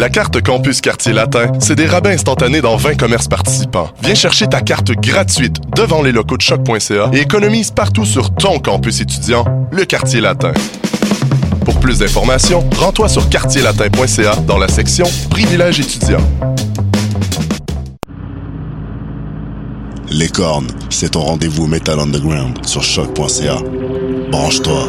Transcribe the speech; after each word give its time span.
La 0.00 0.08
carte 0.08 0.40
Campus 0.40 0.80
Quartier 0.80 1.12
Latin, 1.12 1.52
c'est 1.58 1.74
des 1.74 1.84
rabais 1.84 2.14
instantanés 2.14 2.62
dans 2.62 2.74
20 2.74 2.94
commerces 2.94 3.28
participants. 3.28 3.90
Viens 4.02 4.14
chercher 4.14 4.46
ta 4.46 4.62
carte 4.62 4.92
gratuite 4.92 5.56
devant 5.76 6.02
les 6.02 6.10
locaux 6.10 6.38
de 6.38 6.42
choc.ca 6.42 7.10
et 7.12 7.18
économise 7.18 7.70
partout 7.70 8.06
sur 8.06 8.34
ton 8.34 8.60
campus 8.60 9.02
étudiant, 9.02 9.44
le 9.70 9.84
Quartier 9.84 10.22
Latin. 10.22 10.54
Pour 11.66 11.78
plus 11.80 11.98
d'informations, 11.98 12.64
rends-toi 12.78 13.10
sur 13.10 13.28
quartierlatin.ca 13.28 14.36
dans 14.46 14.56
la 14.56 14.68
section 14.68 15.04
Privilèges 15.28 15.80
étudiants. 15.80 16.26
Les 20.08 20.28
cornes, 20.28 20.68
c'est 20.88 21.10
ton 21.10 21.20
rendez-vous 21.20 21.66
Metal 21.66 22.00
Underground 22.00 22.64
sur 22.64 22.82
choc.ca. 22.82 23.58
Branche-toi. 24.30 24.88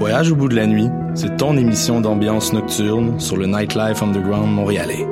Voyage 0.00 0.32
au 0.32 0.34
bout 0.34 0.48
de 0.48 0.56
la 0.56 0.66
nuit, 0.66 0.88
c'est 1.14 1.36
ton 1.36 1.58
émission 1.58 2.00
d'ambiance 2.00 2.54
nocturne 2.54 3.20
sur 3.20 3.36
le 3.36 3.44
Nightlife 3.44 4.02
Underground 4.02 4.50
montréalais. 4.50 5.06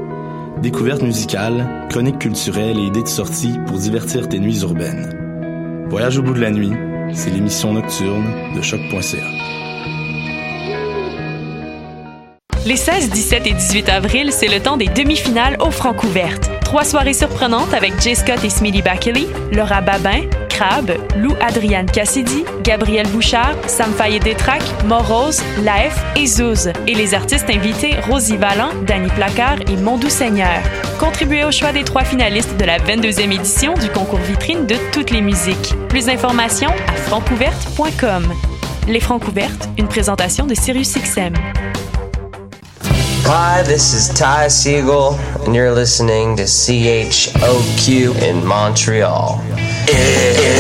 Découvertes 0.63 1.03
musicales, 1.03 1.87
chroniques 1.91 2.21
culturelles 2.21 2.79
et 2.79 2.87
idées 2.87 3.03
de 3.03 3.09
sortie 3.09 3.53
pour 3.67 3.77
divertir 3.77 4.31
tes 4.31 4.39
nuits 4.39 4.63
urbaines. 4.63 5.85
Voyage 5.91 6.17
au 6.17 6.23
bout 6.23 6.33
de 6.33 6.41
la 6.41 6.51
nuit, 6.51 6.73
c'est 7.13 7.29
l'émission 7.29 7.75
nocturne 7.75 8.25
de 8.57 8.63
choc.ca. 8.63 9.19
Les 12.65 12.77
16, 12.77 13.11
17 13.11 13.47
et 13.47 13.53
18 13.53 13.89
avril, 13.91 14.33
c'est 14.33 14.49
le 14.49 14.61
temps 14.61 14.79
des 14.79 14.89
demi-finales 14.89 15.59
aux 15.61 15.71
Francouvertes. 15.71 16.51
Trois 16.65 16.85
soirées 16.85 17.13
surprenantes 17.13 17.75
avec 17.75 18.01
Jay 18.01 18.15
Scott 18.15 18.43
et 18.43 18.51
Smitty 18.51 18.81
Bakley, 18.81 19.27
Laura 19.53 19.83
Babin, 19.83 20.23
Lou 21.17 21.35
Adriane 21.41 21.87
Cassidy, 21.87 22.45
Gabriel 22.63 23.07
Bouchard, 23.09 23.55
Sam 23.69 23.93
Fayet 23.93 24.19
Détrac, 24.19 24.63
Morose, 24.87 25.41
Laef 25.63 25.97
et 26.17 26.27
Zouz. 26.27 26.73
Et 26.87 26.95
les 26.95 27.15
artistes 27.15 27.49
invités 27.49 27.95
Rosie 28.09 28.37
Vallant, 28.37 28.71
Danny 28.87 29.09
Placard 29.11 29.61
et 29.69 29.77
Mondou 29.77 30.09
Seigneur. 30.09 30.61
Contribuez 30.99 31.45
au 31.45 31.53
choix 31.53 31.73
des 31.73 31.85
trois 31.85 32.05
finalistes 32.05 32.57
de 32.57 32.65
la 32.65 32.79
22e 32.79 33.33
édition 33.33 33.75
du 33.75 33.89
concours 33.89 34.19
vitrine 34.19 34.67
de 34.67 34.75
toutes 34.93 35.11
les 35.11 35.21
musiques. 35.21 35.75
Plus 35.89 36.07
d'informations 36.07 36.73
à 36.89 36.93
francouverte.com. 36.93 38.27
Les 38.89 39.01
Francouvertes, 39.01 39.69
une 39.79 39.87
présentation 39.87 40.47
de 40.47 40.55
SiriusXM. 40.55 41.35
Hi, 43.27 43.63
this 43.63 43.93
is 43.93 44.09
Ty 44.09 44.49
Siegel, 44.49 45.19
and 45.47 45.55
you're 45.55 45.71
listening 45.71 46.35
to 46.37 46.45
CHOQ 46.45 48.23
in 48.23 48.45
Montreal. 48.45 49.39
yeah. 49.93 50.58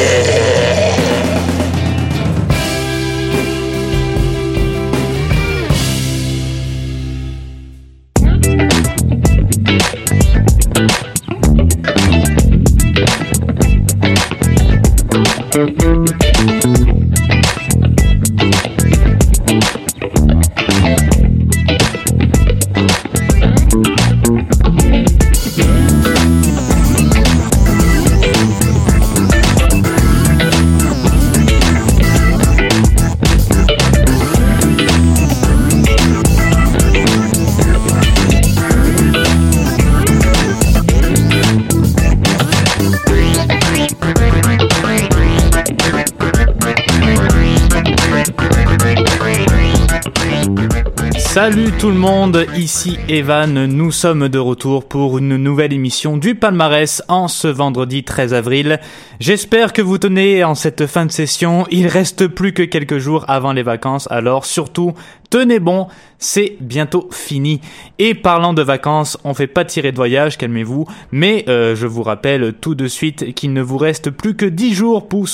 Tout 51.78 51.90
le 51.90 51.94
monde, 51.94 52.44
ici 52.56 52.98
Evan, 53.08 53.66
nous 53.66 53.92
sommes 53.92 54.28
de 54.28 54.38
retour 54.38 54.88
pour 54.88 55.18
une 55.18 55.36
nouvelle 55.36 55.72
émission 55.72 56.16
du 56.16 56.34
palmarès 56.34 57.04
en 57.06 57.28
ce 57.28 57.46
vendredi 57.46 58.02
13 58.02 58.34
avril. 58.34 58.80
J'espère 59.20 59.72
que 59.72 59.80
vous 59.80 59.96
tenez 59.96 60.42
en 60.42 60.56
cette 60.56 60.86
fin 60.86 61.06
de 61.06 61.12
session, 61.12 61.66
il 61.70 61.86
reste 61.86 62.26
plus 62.26 62.52
que 62.52 62.64
quelques 62.64 62.98
jours 62.98 63.24
avant 63.28 63.52
les 63.52 63.62
vacances, 63.62 64.08
alors 64.10 64.44
surtout 64.44 64.94
tenez 65.30 65.58
bon, 65.58 65.88
c'est 66.18 66.56
bientôt 66.60 67.08
fini. 67.12 67.60
Et 67.98 68.14
parlant 68.14 68.54
de 68.54 68.62
vacances, 68.62 69.18
on 69.24 69.34
fait 69.34 69.46
pas 69.46 69.64
tirer 69.64 69.92
de 69.92 69.96
voyage, 69.96 70.36
calmez-vous, 70.36 70.86
mais 71.12 71.44
euh, 71.48 71.76
je 71.76 71.86
vous 71.86 72.02
rappelle 72.02 72.54
tout 72.60 72.74
de 72.74 72.88
suite 72.88 73.34
qu'il 73.34 73.52
ne 73.52 73.62
vous 73.62 73.78
reste 73.78 74.10
plus 74.10 74.34
que 74.34 74.46
10 74.46 74.74
jours 74.74 75.08
pour, 75.08 75.28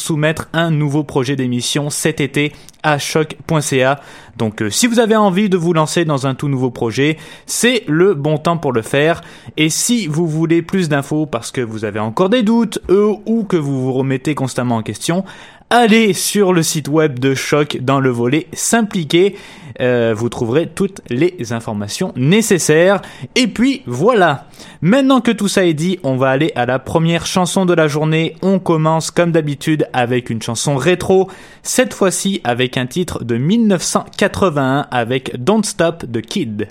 soumettre 0.00 0.48
un 0.52 0.70
nouveau 0.70 1.04
projet 1.04 1.36
d'émission 1.36 1.90
cet 1.90 2.20
été 2.20 2.52
à 2.82 2.98
choc.ca. 2.98 4.00
Donc 4.36 4.62
euh, 4.62 4.70
si 4.70 4.86
vous 4.86 5.00
avez 5.00 5.16
envie 5.16 5.48
de 5.48 5.58
vous 5.58 5.72
lancer 5.72 6.04
dans 6.04 6.26
un 6.26 6.34
tout 6.34 6.48
nouveau 6.48 6.70
projet, 6.70 7.18
c'est 7.44 7.84
le 7.86 8.14
bon 8.14 8.38
temps 8.38 8.56
pour 8.56 8.72
le 8.72 8.82
faire. 8.82 9.20
Et 9.56 9.68
si 9.68 10.06
vous 10.06 10.26
voulez 10.26 10.62
plus 10.62 10.88
d'infos 10.88 11.26
parce 11.26 11.50
que 11.50 11.60
vous 11.60 11.84
avez 11.84 12.00
encore 12.00 12.30
des 12.30 12.42
doutes 12.42 12.78
euh, 12.88 13.14
ou 13.26 13.44
que 13.44 13.56
vous 13.56 13.82
vous 13.82 13.92
remettez 13.92 14.34
constamment 14.34 14.76
en 14.76 14.82
question, 14.82 15.24
allez 15.70 16.12
sur 16.12 16.52
le 16.52 16.62
site 16.62 16.88
web 16.88 17.18
de 17.18 17.34
Choc 17.34 17.78
dans 17.80 18.00
le 18.00 18.10
volet 18.10 18.48
S'impliquer. 18.52 19.36
Euh, 19.80 20.12
vous 20.14 20.28
trouverez 20.28 20.66
toutes 20.66 21.00
les 21.08 21.52
informations 21.52 22.12
nécessaires. 22.16 23.00
Et 23.36 23.46
puis 23.46 23.82
voilà. 23.86 24.48
Maintenant 24.82 25.20
que 25.20 25.30
tout 25.30 25.48
ça 25.48 25.64
est 25.64 25.74
dit, 25.74 25.98
on 26.02 26.16
va 26.16 26.30
aller 26.30 26.52
à 26.56 26.66
la 26.66 26.78
première 26.78 27.24
chanson 27.24 27.64
de 27.64 27.72
la 27.72 27.88
journée. 27.88 28.36
On 28.42 28.58
commence 28.58 29.10
comme 29.10 29.32
d'habitude 29.32 29.86
avec 29.92 30.28
une 30.28 30.42
chanson 30.42 30.76
rétro. 30.76 31.30
Cette 31.62 31.94
fois-ci 31.94 32.40
avec 32.44 32.76
un 32.76 32.86
titre 32.86 33.24
de 33.24 33.36
1981 33.36 34.88
avec 34.90 35.42
Don't 35.42 35.64
Stop 35.64 36.04
the 36.12 36.20
Kid. 36.20 36.68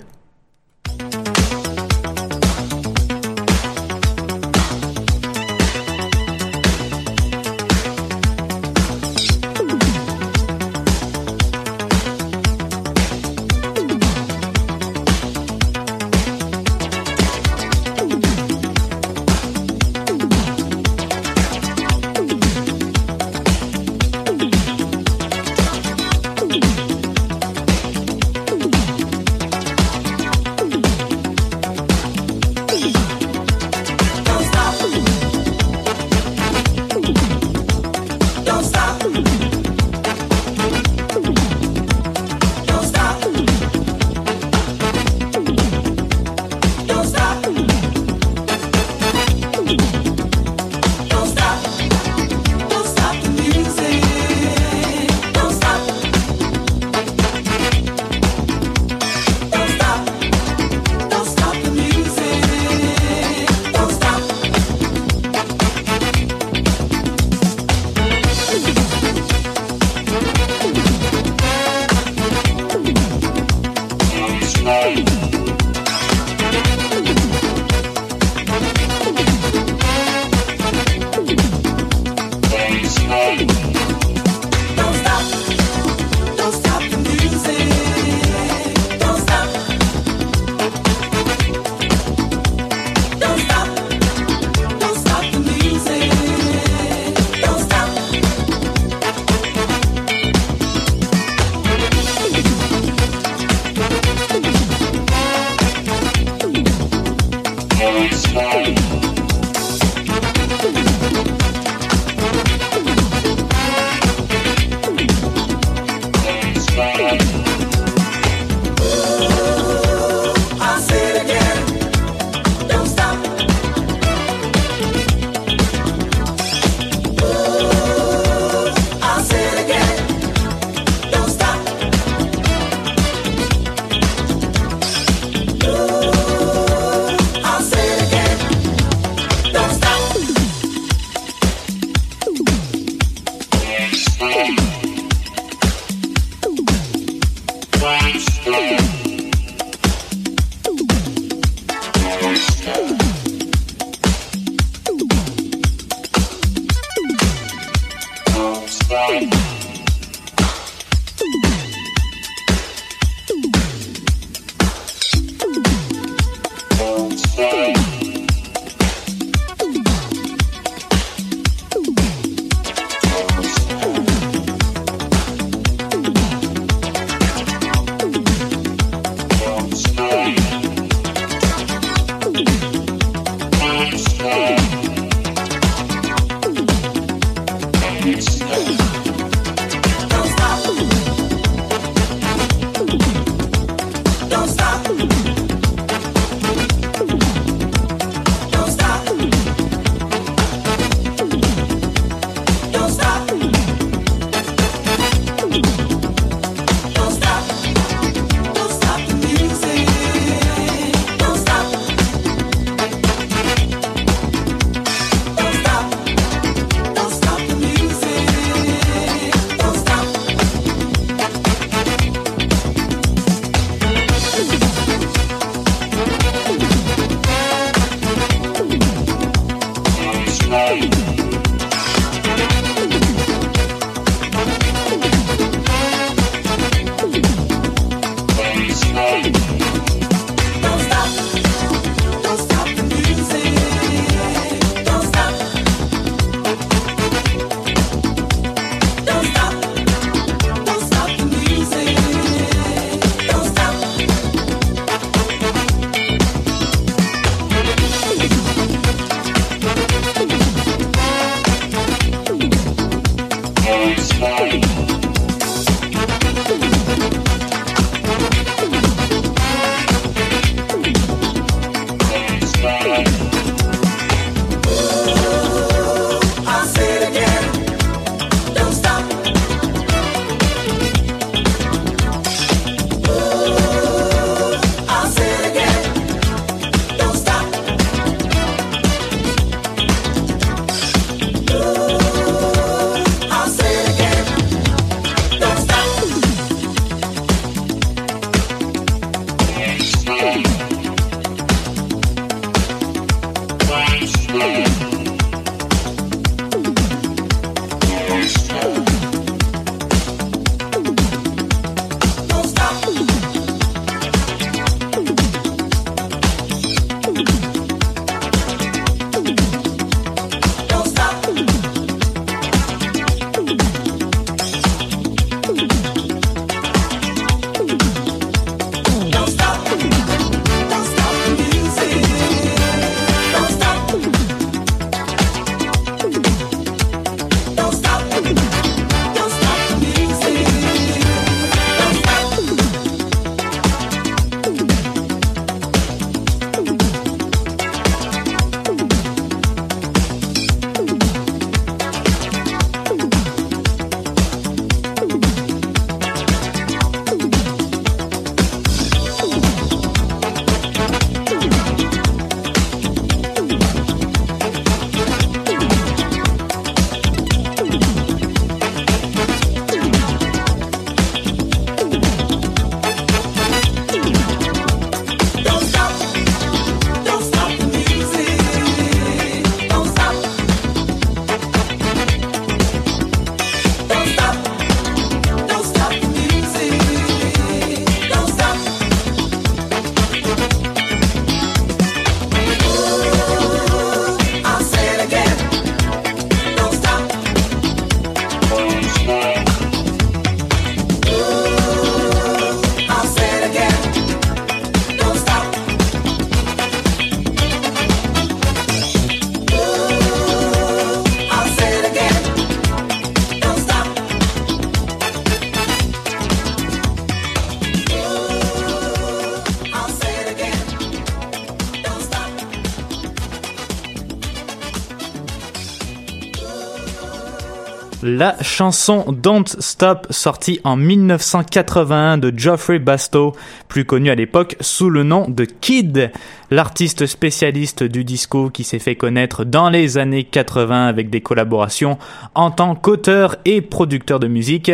La 428.20 428.36
chanson 428.42 429.06
Don't 429.08 429.46
Stop, 429.46 430.06
sortie 430.10 430.60
en 430.62 430.76
1981 430.76 432.18
de 432.18 432.30
Geoffrey 432.36 432.78
Bastow, 432.78 433.34
plus 433.66 433.86
connu 433.86 434.10
à 434.10 434.14
l'époque 434.14 434.56
sous 434.60 434.90
le 434.90 435.04
nom 435.04 435.24
de 435.26 435.46
Kid, 435.46 436.12
l'artiste 436.50 437.06
spécialiste 437.06 437.82
du 437.82 438.04
disco 438.04 438.50
qui 438.50 438.62
s'est 438.62 438.78
fait 438.78 438.94
connaître 438.94 439.44
dans 439.44 439.70
les 439.70 439.96
années 439.96 440.24
80 440.24 440.86
avec 440.86 441.08
des 441.08 441.22
collaborations 441.22 441.96
en 442.34 442.50
tant 442.50 442.74
qu'auteur 442.74 443.36
et 443.46 443.62
producteur 443.62 444.20
de 444.20 444.28
musique. 444.28 444.70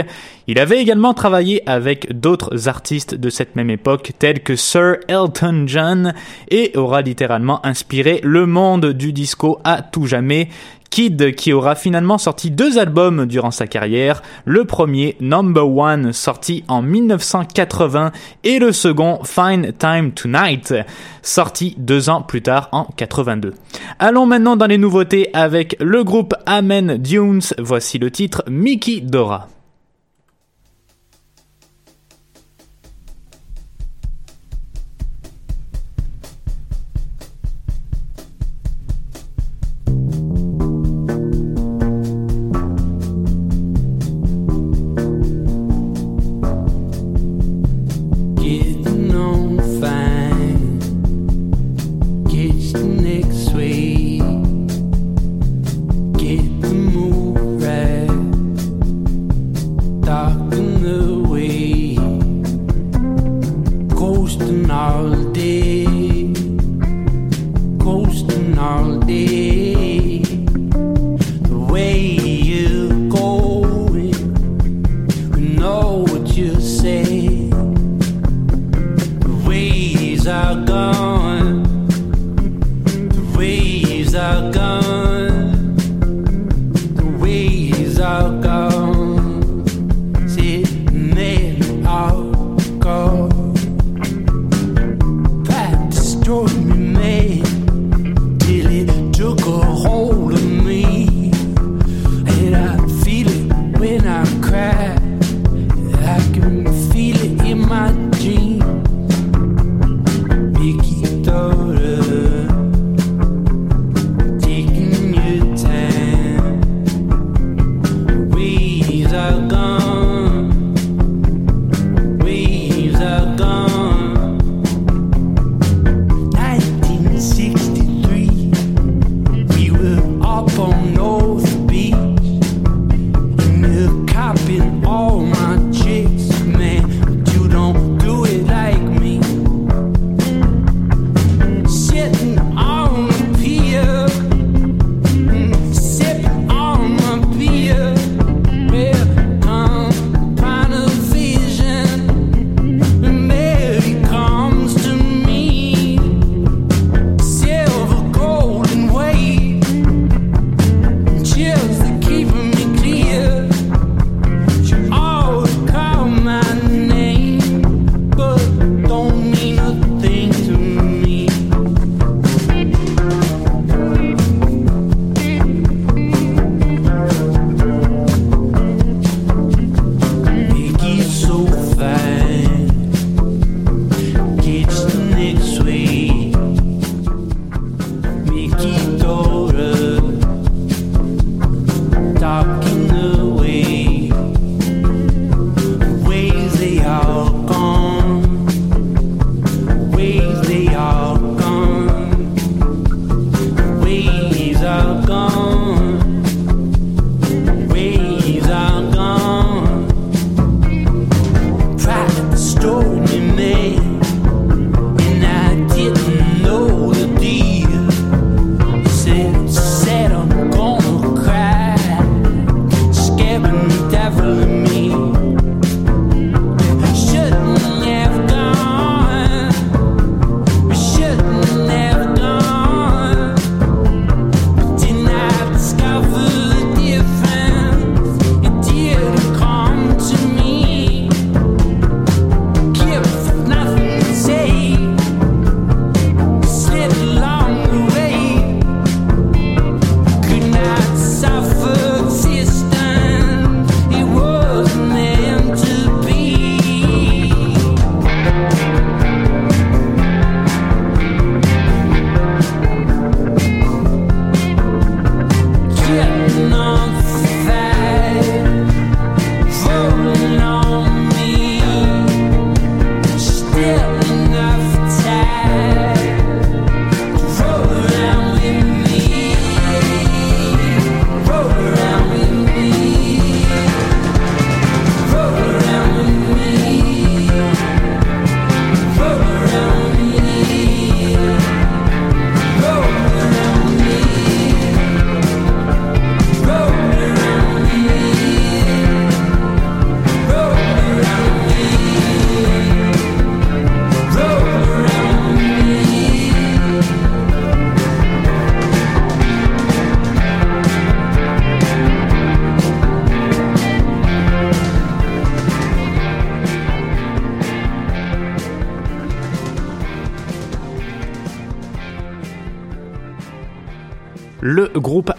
Il 0.49 0.59
avait 0.59 0.81
également 0.81 1.15
travaillé 1.15 1.63
avec 1.69 2.19
d'autres 2.19 2.67
artistes 2.67 3.15
de 3.15 3.31
cette 3.31 3.55
même 3.55 3.71
époque 3.71 4.13
tels 4.19 4.43
que 4.43 4.57
Sir 4.57 4.97
Elton 5.07 5.65
John 5.67 6.15
et 6.49 6.73
aura 6.77 7.03
littéralement 7.03 7.65
inspiré 7.65 8.21
le 8.25 8.47
monde 8.47 8.87
du 8.87 9.13
disco 9.13 9.61
à 9.63 9.83
tout 9.83 10.07
jamais 10.07 10.49
Kid 10.91 11.35
qui 11.35 11.53
aura 11.53 11.75
finalement 11.75 12.19
sorti 12.19 12.51
deux 12.51 12.79
albums 12.79 13.27
durant 13.27 13.51
sa 13.51 13.67
carrière, 13.67 14.23
le 14.45 14.65
premier 14.65 15.17
Number 15.21 15.69
One 15.69 16.13
sorti 16.13 16.65
en 16.69 16.83
1980 16.83 18.13
et 18.45 18.59
le 18.59 18.73
second 18.73 19.21
Fine 19.25 19.73
Time 19.79 20.13
Tonight 20.13 20.75
sorti 21.23 21.75
deux 21.79 22.09
ans 22.09 22.23
plus 22.23 22.43
tard 22.43 22.69
en 22.73 22.85
82. 22.97 23.55
Allons 23.99 24.27
maintenant 24.27 24.57
dans 24.57 24.67
les 24.67 24.79
nouveautés 24.79 25.31
avec 25.35 25.77
le 25.81 26.05
groupe 26.05 26.35
Amen 26.47 26.97
Dunes, 26.97 27.43
voici 27.59 27.99
le 27.99 28.11
titre 28.11 28.43
Mickey 28.49 29.01
Dora. 29.01 29.49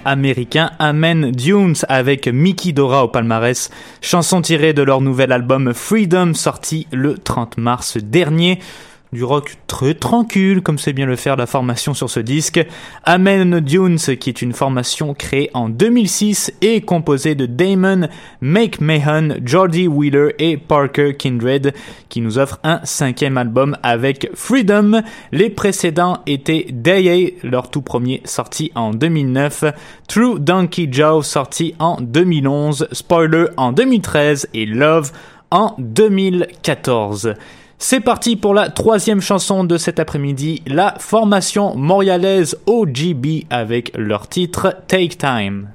Américain 0.05 0.71
Amen 0.79 1.31
Dunes 1.31 1.75
avec 1.89 2.27
Mickey 2.27 2.71
Dora 2.71 3.03
au 3.03 3.07
palmarès, 3.07 3.69
chanson 4.01 4.41
tirée 4.41 4.73
de 4.73 4.81
leur 4.81 5.01
nouvel 5.01 5.31
album 5.31 5.73
Freedom 5.73 6.33
sorti 6.33 6.87
le 6.91 7.17
30 7.17 7.57
mars 7.57 7.97
dernier 7.97 8.59
du 9.13 9.23
rock 9.23 9.55
très 9.67 9.93
tranquille, 9.93 10.61
comme 10.61 10.77
c'est 10.77 10.93
bien 10.93 11.05
le 11.05 11.15
faire 11.15 11.35
la 11.35 11.45
formation 11.45 11.93
sur 11.93 12.09
ce 12.09 12.19
disque. 12.19 12.65
Amen 13.03 13.59
Dunes, 13.59 13.97
qui 13.97 14.29
est 14.29 14.41
une 14.41 14.53
formation 14.53 15.13
créée 15.13 15.49
en 15.53 15.69
2006 15.69 16.53
et 16.61 16.81
composée 16.81 17.35
de 17.35 17.45
Damon 17.45 18.07
McMahon, 18.41 19.35
Jordi 19.43 19.87
Wheeler 19.87 20.35
et 20.39 20.57
Parker 20.57 21.15
Kindred, 21.15 21.73
qui 22.09 22.21
nous 22.21 22.37
offre 22.37 22.59
un 22.63 22.81
cinquième 22.83 23.37
album 23.37 23.77
avec 23.83 24.29
Freedom. 24.33 25.01
Les 25.31 25.49
précédents 25.49 26.19
étaient 26.25 26.67
Day 26.69 27.35
leur 27.43 27.69
tout 27.69 27.81
premier 27.81 28.21
sorti 28.25 28.71
en 28.75 28.91
2009, 28.91 29.65
True 30.07 30.39
Donkey 30.39 30.89
Joe 30.91 31.25
sorti 31.25 31.75
en 31.79 32.01
2011, 32.01 32.87
Spoiler 32.91 33.45
en 33.57 33.71
2013 33.71 34.49
et 34.53 34.65
Love 34.65 35.11
en 35.51 35.75
2014. 35.77 37.35
C'est 37.79 37.99
parti 37.99 38.35
pour 38.35 38.55
la 38.55 38.69
troisième 38.69 39.21
chanson 39.21 39.63
de 39.63 39.77
cet 39.77 39.99
après-midi, 39.99 40.63
la 40.65 40.95
formation 40.97 41.75
montréalaise 41.75 42.57
OGB 42.65 43.45
avec 43.51 43.95
leur 43.95 44.27
titre 44.27 44.75
Take 44.87 45.17
Time. 45.17 45.69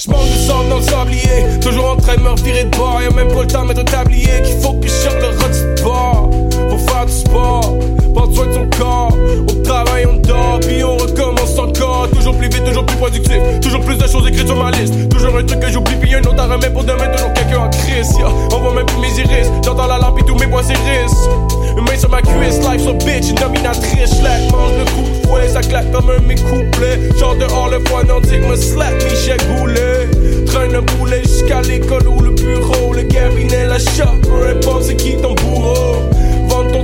J'manque 0.00 0.26
de 0.26 0.38
sang 0.38 0.68
dans 0.68 0.76
le 0.78 0.82
sablier, 0.82 1.60
toujours 1.60 1.92
en 1.92 1.96
train 1.96 2.16
de 2.16 2.22
me 2.22 2.30
revirer 2.30 2.64
de 2.64 2.76
bord, 2.76 3.00
y'a 3.00 3.10
même 3.10 3.28
pas 3.28 3.42
le 3.42 3.46
temps 3.46 3.62
de 3.62 3.68
mettre 3.68 3.82
un 3.82 3.84
tablier 3.84 4.42
qu'il 4.42 4.60
faut 4.60 4.72
que 4.72 4.88
je 4.88 4.92
cherche 4.92 5.14
le 5.14 5.28
rat 5.28 5.48
de 5.48 6.68
pour 6.68 6.80
faire 6.80 7.06
du 7.06 7.12
sport 7.12 8.01
prendre 8.12 8.34
soin 8.34 8.46
de 8.46 8.52
son 8.52 8.66
corps. 8.78 9.16
On 9.48 9.62
travaille, 9.62 10.06
on 10.06 10.16
dort, 10.16 10.60
puis 10.60 10.82
on 10.84 10.96
recommence 10.96 11.58
encore. 11.58 12.08
Toujours 12.10 12.36
plus 12.36 12.48
vite, 12.48 12.64
toujours 12.64 12.86
plus 12.86 12.96
productif. 12.96 13.38
Toujours 13.60 13.80
plus 13.80 13.96
de 13.96 14.06
choses 14.06 14.26
écrites 14.28 14.46
sur 14.46 14.56
ma 14.56 14.70
liste. 14.70 15.08
Toujours 15.08 15.36
un 15.36 15.44
truc 15.44 15.60
que 15.60 15.70
j'oublie, 15.70 15.96
puis 15.96 16.14
un 16.14 16.20
autre 16.20 16.40
à 16.40 16.46
remettre 16.46 16.72
pour 16.72 16.84
demain. 16.84 17.08
Toujours 17.08 17.32
quelqu'un 17.32 17.58
en 17.58 17.70
crise. 17.70 18.16
Yeah. 18.18 18.28
On 18.52 18.58
voit 18.58 18.74
même 18.74 18.86
plus 18.86 18.98
mes 18.98 19.18
iris. 19.18 19.48
J'entends 19.64 19.86
la 19.86 19.98
lampe 19.98 20.18
et 20.20 20.24
tous 20.24 20.36
mes 20.36 20.46
points 20.46 20.62
s'érissent. 20.62 21.28
Une 21.76 21.84
main 21.84 21.98
sur 21.98 22.10
ma 22.10 22.20
cuisse, 22.20 22.58
life 22.58 22.84
so 22.84 22.92
bitch, 22.94 23.30
une 23.30 23.36
dominatrice. 23.36 24.18
Schlack, 24.18 24.52
mange 24.52 24.72
le 24.78 24.84
coup 24.92 25.08
de 25.08 25.26
fouet, 25.26 25.48
ça 25.48 25.60
claque 25.60 25.90
comme 25.92 26.10
un 26.10 26.20
mes 26.26 26.34
couplets. 26.34 26.98
Genre 27.18 27.34
dehors, 27.36 27.68
le 27.70 27.80
foie 27.86 28.04
nordique 28.04 28.46
me 28.46 28.56
slap, 28.56 28.92
Michel 29.04 29.38
Goulet. 29.56 30.08
Traîne 30.46 30.72
le 30.72 30.80
boulet 30.82 31.22
jusqu'à 31.22 31.62
l'école 31.62 32.06
ou 32.08 32.20
le 32.20 32.30
bureau. 32.30 32.92
Le 32.92 33.02
cabinet, 33.04 33.66
la 33.66 33.78
shop, 33.78 34.18
peu 34.22 34.48
importe 34.48 34.82
c'est 34.82 34.96
qui 34.96 35.16
ton 35.16 35.34
bourreau 35.34 36.11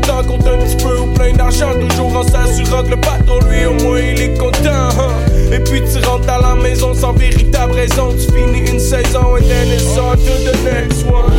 temps 0.08 0.22
compte 0.24 0.46
un 0.46 0.56
petit 0.64 0.82
peu 0.82 0.98
ou 0.98 1.06
plein 1.12 1.32
d'argent. 1.32 1.72
Toujours 1.78 2.16
en 2.16 2.22
s'assurant 2.22 2.82
que 2.82 2.90
le 2.90 2.96
patron 2.96 3.38
lui 3.48 3.66
au 3.66 3.74
moins 3.74 4.00
il 4.00 4.20
est 4.20 4.38
content 4.38 4.88
hein. 4.98 5.12
Et 5.52 5.60
puis 5.60 5.82
tu 5.82 6.04
rentres 6.06 6.28
à 6.30 6.40
la 6.40 6.54
maison 6.54 6.94
sans 6.94 7.12
véritable 7.12 7.74
raison. 7.74 8.14
Tu 8.14 8.32
finis 8.32 8.70
une 8.70 8.80
saison 8.80 9.36
and 9.36 9.46
then 9.46 9.68
it's 9.68 9.96
on 9.98 10.16
to 10.16 10.34
the 10.44 10.56
next 10.64 11.04
one. 11.04 11.32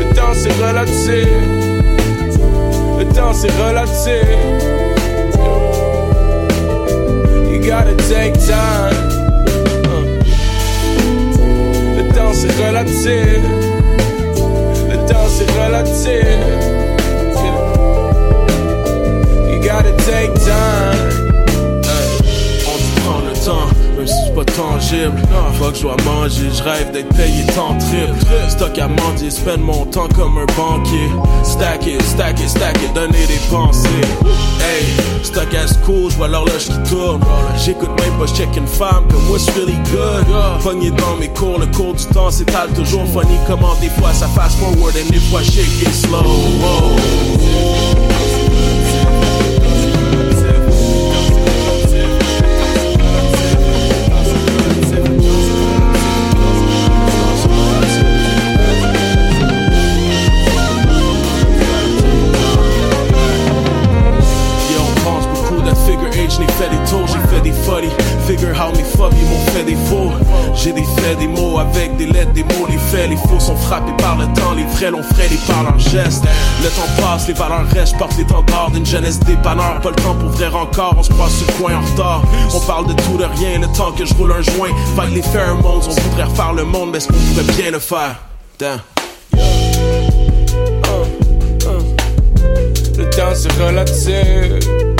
Le 0.00 0.14
temps 0.14 0.34
c'est 0.34 0.52
relatif. 0.64 1.28
Le 2.98 3.04
temps 3.14 3.34
c'est 3.34 3.52
relatif. 3.62 4.28
You 7.50 7.58
gotta 7.60 7.94
take 8.08 8.38
time. 8.38 8.94
Le 11.96 12.14
temps 12.14 12.32
c'est 12.32 12.52
relatif 12.66 13.63
Faut 25.58 25.70
que 25.70 25.76
je 25.76 25.82
dois 25.82 25.96
manger, 26.04 26.50
je 26.52 26.62
rêve 26.62 26.90
d'être 26.92 27.14
payé 27.14 27.44
tant 27.54 27.76
triple. 27.78 28.14
Stock 28.48 28.78
à 28.78 28.88
mendier, 28.88 29.30
spend 29.30 29.60
mon 29.60 29.84
temps 29.86 30.08
comme 30.14 30.38
un 30.38 30.46
banquier. 30.56 31.10
Stack 31.42 31.86
it, 31.86 32.02
stack 32.02 32.40
it, 32.40 32.48
stack 32.48 32.76
it, 32.82 32.92
donner 32.94 33.26
des 33.26 33.40
pensées. 33.50 33.88
Hey, 34.60 34.84
stock 35.22 35.54
à 35.54 35.66
school, 35.66 36.10
je 36.10 36.16
vois 36.16 36.28
l'horloge 36.28 36.64
qui 36.64 36.90
tourne. 36.90 37.20
J'écoute 37.64 37.90
même 38.00 38.18
pas, 38.18 38.26
check 38.26 38.48
une 38.56 38.66
femme, 38.66 39.04
comme 39.10 39.30
what's 39.30 39.48
really 39.50 39.78
good. 39.90 40.26
Pogné 40.62 40.90
dans 40.90 41.16
mes 41.16 41.28
cours, 41.28 41.58
le 41.58 41.66
cours 41.66 41.94
du 41.94 42.04
temps 42.06 42.30
s'étale 42.30 42.70
toujours 42.70 43.06
funny. 43.08 43.38
Comment 43.46 43.74
des 43.80 43.90
fois 43.90 44.12
ça 44.12 44.26
fast 44.28 44.58
forward 44.58 44.96
et 44.96 45.10
des 45.10 45.20
fois 45.20 45.42
shake 45.42 45.82
it 45.82 45.94
slow. 45.94 46.24
Le 74.90 74.96
temps, 74.96 75.00
les 75.00 75.02
vrais 75.02 75.02
l'ont 75.02 75.02
fait, 75.02 75.28
les 75.28 75.36
par 75.36 75.62
leurs 75.62 75.78
gestes. 75.78 76.24
Le 76.62 76.68
temps 76.68 77.02
passe, 77.02 77.28
les 77.28 77.34
valeurs 77.34 77.66
restent, 77.72 77.96
porte 77.96 78.16
les 78.16 78.24
tentards 78.24 78.70
d'une 78.70 78.86
jeunesse 78.86 79.18
dépanneur. 79.20 79.80
Pas 79.80 79.90
le 79.90 79.96
temps 79.96 80.14
pour 80.14 80.30
vrai 80.30 80.48
encore, 80.48 80.94
on 80.98 81.02
se 81.02 81.10
croise 81.10 81.32
sur 81.32 81.46
le 81.46 81.52
coin 81.54 81.74
en 81.76 81.80
retard. 81.80 82.22
On 82.54 82.60
parle 82.60 82.86
de 82.86 82.94
tout, 83.02 83.16
de 83.16 83.24
rien, 83.24 83.58
le 83.60 83.66
temps 83.76 83.92
que 83.92 84.04
je 84.04 84.14
roule 84.14 84.32
un 84.32 84.42
joint. 84.42 84.70
Vague 84.94 85.12
les 85.12 85.22
pheromones, 85.22 85.82
on 85.86 85.90
voudrait 85.90 86.24
refaire 86.24 86.52
le 86.52 86.64
monde, 86.64 86.90
mais 86.92 86.98
est-ce 86.98 87.08
qu'on 87.08 87.14
pourrait 87.14 87.52
bien 87.56 87.70
le 87.70 87.78
faire? 87.78 88.16
Damn. 88.58 88.80
Le 92.96 93.10
temps 93.10 93.34
c'est 93.34 93.52
relatif. 93.62 94.94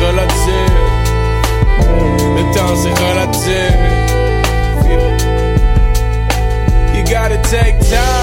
relative. 0.00 0.69
Le 2.70 2.76
temps 2.76 2.82
c'est 2.82 2.94
relatif. 3.04 3.74
You 6.94 7.02
gotta 7.04 7.38
take 7.42 7.80
time. 7.80 8.19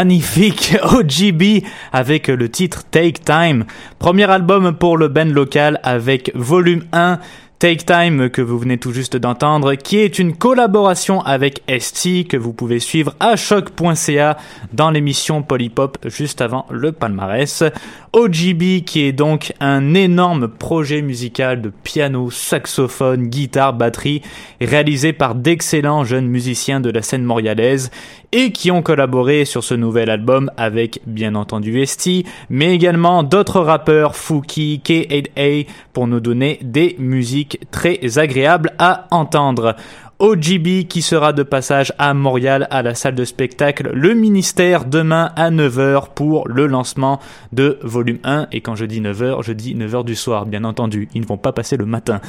Magnifique 0.00 0.78
OGB 0.82 1.62
avec 1.92 2.28
le 2.28 2.48
titre 2.48 2.84
Take 2.90 3.20
Time. 3.22 3.66
Premier 3.98 4.30
album 4.30 4.72
pour 4.72 4.96
le 4.96 5.08
band 5.08 5.26
local 5.26 5.78
avec 5.82 6.32
volume 6.34 6.84
1 6.94 7.18
Take 7.58 7.84
Time 7.84 8.30
que 8.30 8.40
vous 8.40 8.58
venez 8.58 8.78
tout 8.78 8.92
juste 8.92 9.18
d'entendre, 9.18 9.74
qui 9.74 9.98
est 9.98 10.18
une 10.18 10.34
collaboration 10.34 11.20
avec 11.20 11.62
ST 11.68 12.26
que 12.26 12.38
vous 12.38 12.54
pouvez 12.54 12.80
suivre 12.80 13.14
à 13.20 13.36
choc.ca 13.36 14.38
dans 14.72 14.90
l'émission 14.90 15.42
Polypop 15.42 15.98
juste 16.06 16.40
avant 16.40 16.64
le 16.70 16.92
palmarès. 16.92 17.62
OGB 18.12 18.82
qui 18.84 19.02
est 19.02 19.12
donc 19.12 19.52
un 19.60 19.94
énorme 19.94 20.48
projet 20.48 21.00
musical 21.00 21.62
de 21.62 21.70
piano, 21.70 22.28
saxophone, 22.28 23.28
guitare, 23.28 23.72
batterie 23.72 24.20
réalisé 24.60 25.12
par 25.12 25.36
d'excellents 25.36 26.02
jeunes 26.02 26.26
musiciens 26.26 26.80
de 26.80 26.90
la 26.90 27.02
scène 27.02 27.22
montréalaise 27.22 27.92
et 28.32 28.50
qui 28.50 28.72
ont 28.72 28.82
collaboré 28.82 29.44
sur 29.44 29.62
ce 29.62 29.74
nouvel 29.74 30.10
album 30.10 30.50
avec 30.56 31.00
bien 31.06 31.36
entendu 31.36 31.86
ST, 31.86 32.24
mais 32.48 32.74
également 32.74 33.22
d'autres 33.22 33.60
rappeurs, 33.60 34.16
Fouki, 34.16 34.82
K8A, 34.84 35.68
pour 35.92 36.08
nous 36.08 36.20
donner 36.20 36.58
des 36.62 36.96
musiques 36.98 37.60
très 37.70 38.18
agréables 38.18 38.72
à 38.78 39.06
entendre. 39.12 39.76
OGB 40.20 40.86
qui 40.86 41.02
sera 41.02 41.32
de 41.32 41.42
passage 41.42 41.92
à 41.98 42.14
Montréal 42.14 42.68
à 42.70 42.82
la 42.82 42.94
salle 42.94 43.14
de 43.14 43.24
spectacle. 43.24 43.90
Le 43.92 44.14
Ministère 44.14 44.84
demain 44.84 45.32
à 45.34 45.50
9h 45.50 46.14
pour 46.14 46.46
le 46.46 46.66
lancement 46.66 47.18
de 47.52 47.78
volume 47.82 48.18
1 48.24 48.48
et 48.52 48.60
quand 48.60 48.76
je 48.76 48.84
dis 48.84 49.00
9h 49.00 49.42
je 49.42 49.52
dis 49.52 49.74
9h 49.74 50.04
du 50.04 50.14
soir 50.14 50.46
bien 50.46 50.64
entendu. 50.64 51.08
Ils 51.14 51.22
ne 51.22 51.26
vont 51.26 51.38
pas 51.38 51.52
passer 51.52 51.76
le 51.76 51.86
matin. 51.86 52.20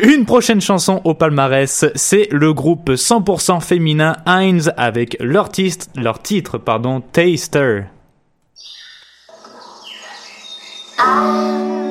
Une 0.00 0.24
prochaine 0.24 0.60
chanson 0.60 1.00
au 1.04 1.14
palmarès 1.14 1.84
c'est 1.94 2.28
le 2.32 2.52
groupe 2.52 2.90
100% 2.90 3.60
féminin 3.60 4.16
Heinz 4.26 4.72
avec 4.76 5.16
leur, 5.20 5.50
leur 5.94 6.22
titre 6.22 6.58
pardon 6.58 7.00
Taster. 7.12 7.84
Nanana. 10.98 11.85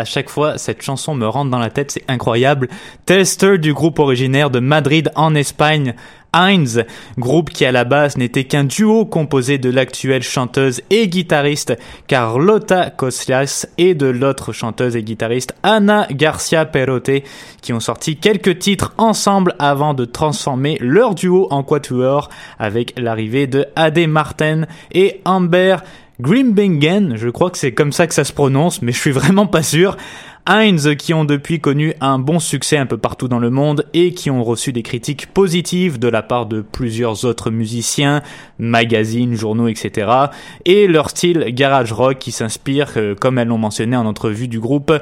À 0.00 0.06
chaque 0.06 0.30
fois, 0.30 0.56
cette 0.56 0.80
chanson 0.80 1.14
me 1.14 1.28
rentre 1.28 1.50
dans 1.50 1.58
la 1.58 1.68
tête, 1.68 1.90
c'est 1.90 2.04
incroyable. 2.08 2.68
Tester 3.04 3.58
du 3.58 3.74
groupe 3.74 3.98
originaire 3.98 4.48
de 4.48 4.58
Madrid 4.58 5.12
en 5.14 5.34
Espagne. 5.34 5.94
Heinz, 6.32 6.84
groupe 7.18 7.50
qui 7.50 7.66
à 7.66 7.72
la 7.72 7.84
base 7.84 8.16
n'était 8.16 8.44
qu'un 8.44 8.64
duo 8.64 9.04
composé 9.04 9.58
de 9.58 9.68
l'actuelle 9.68 10.22
chanteuse 10.22 10.80
et 10.88 11.08
guitariste 11.08 11.76
Carlota 12.06 12.88
Coslias 12.88 13.66
et 13.76 13.94
de 13.94 14.06
l'autre 14.06 14.54
chanteuse 14.54 14.96
et 14.96 15.02
guitariste 15.02 15.54
Ana 15.62 16.06
Garcia 16.10 16.64
Perote, 16.64 17.10
qui 17.60 17.74
ont 17.74 17.80
sorti 17.80 18.16
quelques 18.16 18.58
titres 18.58 18.94
ensemble 18.96 19.54
avant 19.58 19.92
de 19.92 20.06
transformer 20.06 20.78
leur 20.80 21.14
duo 21.14 21.46
en 21.50 21.62
quatuor 21.62 22.30
avec 22.58 22.94
l'arrivée 22.98 23.46
de 23.46 23.66
Ade 23.76 24.08
Martin 24.08 24.62
et 24.92 25.20
Amber 25.26 25.76
Grimbingen, 26.20 27.16
je 27.16 27.30
crois 27.30 27.50
que 27.50 27.56
c'est 27.56 27.72
comme 27.72 27.92
ça 27.92 28.06
que 28.06 28.12
ça 28.12 28.24
se 28.24 28.32
prononce, 28.34 28.82
mais 28.82 28.92
je 28.92 28.98
suis 28.98 29.10
vraiment 29.10 29.46
pas 29.46 29.62
sûr. 29.62 29.96
Heinz 30.46 30.96
qui 30.96 31.14
ont 31.14 31.24
depuis 31.24 31.60
connu 31.60 31.94
un 32.00 32.18
bon 32.18 32.38
succès 32.38 32.76
un 32.76 32.86
peu 32.86 32.98
partout 32.98 33.28
dans 33.28 33.38
le 33.38 33.50
monde 33.50 33.86
et 33.92 34.14
qui 34.14 34.30
ont 34.30 34.42
reçu 34.42 34.72
des 34.72 34.82
critiques 34.82 35.26
positives 35.26 35.98
de 35.98 36.08
la 36.08 36.22
part 36.22 36.46
de 36.46 36.60
plusieurs 36.60 37.24
autres 37.24 37.50
musiciens, 37.50 38.22
magazines, 38.58 39.34
journaux, 39.34 39.68
etc. 39.68 40.10
Et 40.64 40.86
leur 40.86 41.10
style 41.10 41.44
garage 41.50 41.92
rock 41.92 42.18
qui 42.18 42.32
s'inspire, 42.32 42.92
euh, 42.96 43.14
comme 43.14 43.38
elles 43.38 43.48
l'ont 43.48 43.58
mentionné 43.58 43.96
en 43.96 44.06
entrevue 44.06 44.48
du 44.48 44.60
groupe, 44.60 44.92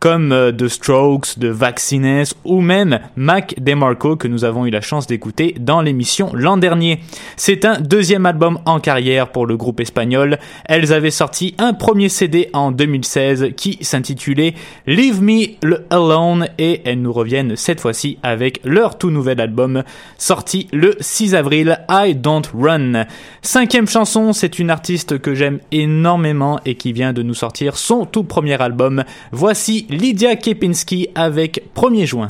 comme 0.00 0.32
euh, 0.32 0.52
The 0.52 0.68
Strokes, 0.68 1.38
de 1.38 1.48
Vaccines 1.48 2.24
ou 2.44 2.60
même 2.60 3.00
Mac 3.16 3.54
DeMarco 3.58 4.16
que 4.16 4.28
nous 4.28 4.44
avons 4.44 4.66
eu 4.66 4.70
la 4.70 4.80
chance 4.80 5.06
d'écouter 5.06 5.54
dans 5.58 5.80
l'émission 5.80 6.30
l'an 6.34 6.56
dernier. 6.56 7.00
C'est 7.36 7.64
un 7.64 7.80
deuxième 7.80 8.26
album 8.26 8.58
en 8.64 8.80
carrière 8.80 9.32
pour 9.32 9.46
le 9.46 9.56
groupe 9.56 9.80
espagnol. 9.80 10.38
Elles 10.66 10.92
avaient 10.92 11.10
sorti 11.10 11.54
un 11.58 11.72
premier 11.72 12.08
CD 12.08 12.48
en 12.52 12.70
2016 12.70 13.50
qui 13.56 13.78
s'intitulait 13.80 14.54
Leave 14.86 15.22
Me 15.22 15.56
Alone 15.90 16.48
et 16.58 16.82
elles 16.84 17.02
nous 17.02 17.12
reviennent 17.12 17.56
cette 17.56 17.80
fois-ci 17.80 18.18
avec 18.22 18.60
leur 18.64 18.98
tout 18.98 19.10
nouvel 19.10 19.40
album 19.40 19.82
sorti 20.16 20.68
le 20.72 20.94
6 21.00 21.34
avril, 21.34 21.80
I 21.88 22.14
Don't 22.14 22.42
Run. 22.54 23.06
Cinquième 23.42 23.88
chanson, 23.88 24.32
c'est 24.32 24.58
une 24.58 24.70
artiste 24.70 25.18
que 25.18 25.34
j'aime 25.34 25.58
énormément 25.72 26.60
et 26.64 26.76
qui 26.76 26.92
vient 26.92 27.12
de 27.12 27.22
nous 27.22 27.34
sortir 27.34 27.76
son 27.76 28.04
tout 28.04 28.24
premier 28.24 28.60
album. 28.60 29.04
Voici 29.32 29.86
Lydia 29.88 30.36
Kepinski 30.36 31.08
avec 31.14 31.62
1er 31.74 32.04
juin. 32.04 32.26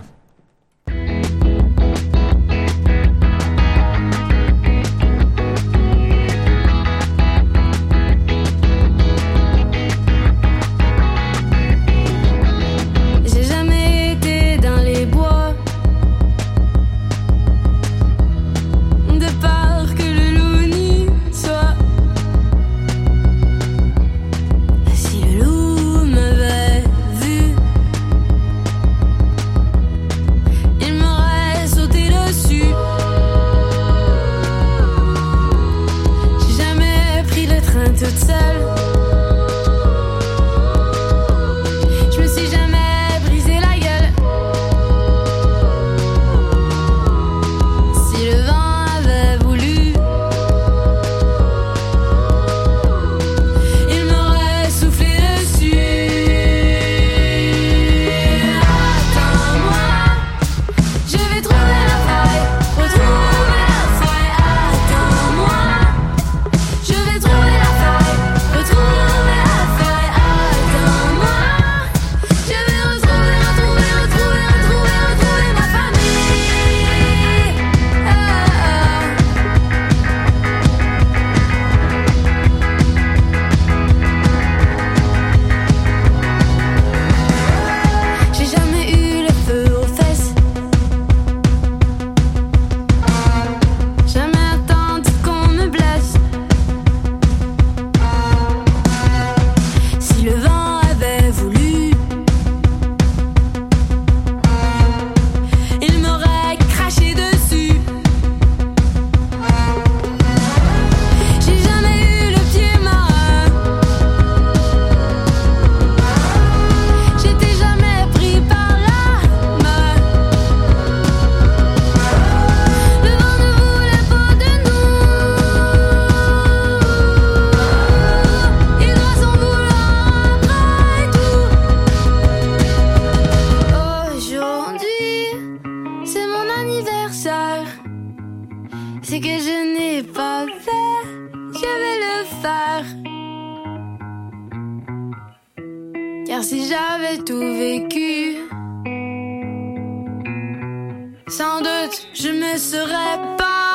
Sans 151.31 151.59
doute, 151.59 152.07
je 152.15 152.31
me 152.31 152.57
serais 152.57 153.37
pas 153.37 153.68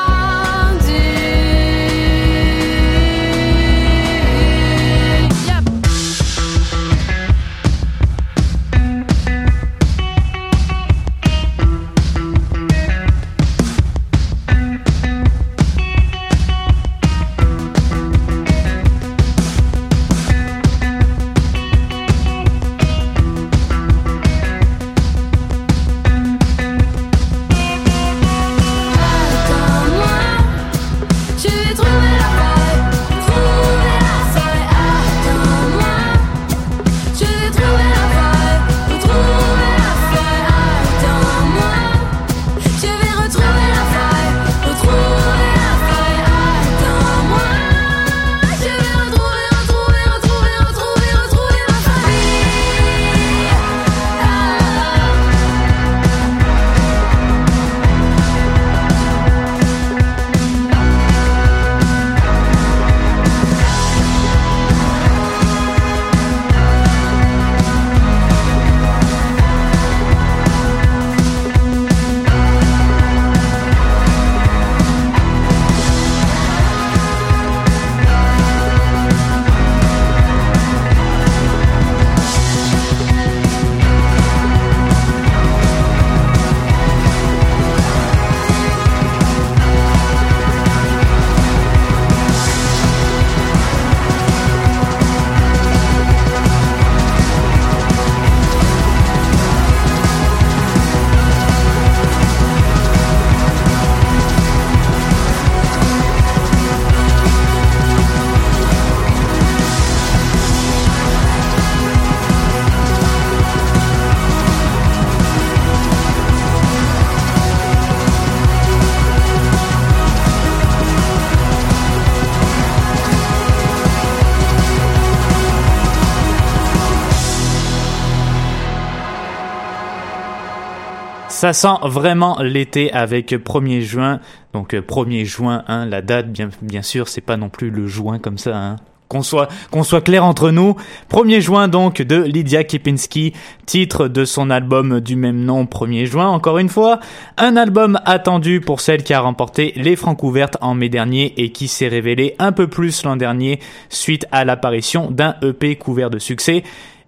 Ça 131.44 131.52
sent 131.52 131.76
vraiment 131.82 132.40
l'été 132.40 132.90
avec 132.90 133.32
1er 133.32 133.82
juin. 133.82 134.20
Donc 134.54 134.72
1er 134.72 135.26
juin, 135.26 135.62
hein, 135.68 135.84
la 135.84 136.00
date, 136.00 136.32
bien, 136.32 136.80
sûr, 136.80 137.06
c'est 137.06 137.20
pas 137.20 137.36
non 137.36 137.50
plus 137.50 137.68
le 137.68 137.86
juin 137.86 138.18
comme 138.18 138.38
ça. 138.38 138.56
Hein 138.56 138.76
qu'on 139.08 139.22
soit, 139.22 140.00
clair 140.00 140.24
entre 140.24 140.50
nous. 140.50 140.74
1er 141.10 141.40
juin 141.40 141.68
donc 141.68 142.00
de 142.00 142.16
Lydia 142.16 142.64
Kipinski, 142.64 143.34
titre 143.66 144.08
de 144.08 144.24
son 144.24 144.48
album 144.48 145.00
du 145.00 145.16
même 145.16 145.44
nom 145.44 145.64
1er 145.64 146.06
juin 146.06 146.28
encore 146.28 146.56
une 146.56 146.70
fois. 146.70 146.98
Un 147.36 147.58
album 147.58 148.00
attendu 148.06 148.62
pour 148.62 148.80
celle 148.80 149.02
qui 149.02 149.12
a 149.12 149.20
remporté 149.20 149.74
les 149.76 149.96
francs 149.96 150.22
ouvertes 150.22 150.56
en 150.62 150.74
mai 150.74 150.88
dernier 150.88 151.34
et 151.36 151.52
qui 151.52 151.68
s'est 151.68 151.88
révélé 151.88 152.34
un 152.38 152.52
peu 152.52 152.68
plus 152.68 153.04
l'an 153.04 153.16
dernier 153.16 153.60
suite 153.90 154.26
à 154.32 154.46
l'apparition 154.46 155.10
d'un 155.10 155.36
EP 155.42 155.76
couvert 155.76 156.08
de 156.08 156.18
succès. 156.18 156.64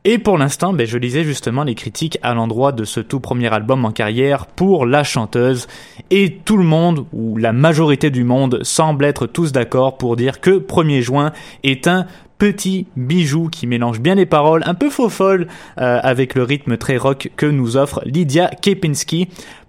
Et 0.08 0.18
pour 0.18 0.38
l'instant, 0.38 0.72
ben, 0.72 0.86
je 0.86 0.98
lisais 0.98 1.24
justement 1.24 1.64
les 1.64 1.74
critiques 1.74 2.16
à 2.22 2.32
l'endroit 2.32 2.70
de 2.70 2.84
ce 2.84 3.00
tout 3.00 3.18
premier 3.18 3.52
album 3.52 3.84
en 3.84 3.90
carrière 3.90 4.46
pour 4.46 4.86
la 4.86 5.02
chanteuse. 5.02 5.66
Et 6.10 6.38
tout 6.44 6.56
le 6.56 6.62
monde, 6.62 7.06
ou 7.12 7.36
la 7.36 7.52
majorité 7.52 8.10
du 8.10 8.22
monde, 8.22 8.60
semble 8.62 9.04
être 9.04 9.26
tous 9.26 9.50
d'accord 9.50 9.98
pour 9.98 10.14
dire 10.14 10.40
que 10.40 10.60
1er 10.60 11.00
juin 11.00 11.32
est 11.64 11.88
un 11.88 12.06
petit 12.38 12.86
bijou 12.94 13.48
qui 13.48 13.66
mélange 13.66 13.98
bien 13.98 14.14
les 14.14 14.26
paroles, 14.26 14.62
un 14.66 14.74
peu 14.74 14.90
faux 14.90 15.08
folle, 15.08 15.48
euh, 15.80 15.98
avec 16.00 16.36
le 16.36 16.44
rythme 16.44 16.76
très 16.76 16.98
rock 16.98 17.32
que 17.36 17.46
nous 17.46 17.76
offre 17.76 18.00
Lydia 18.04 18.48
Kepinski. 18.62 19.26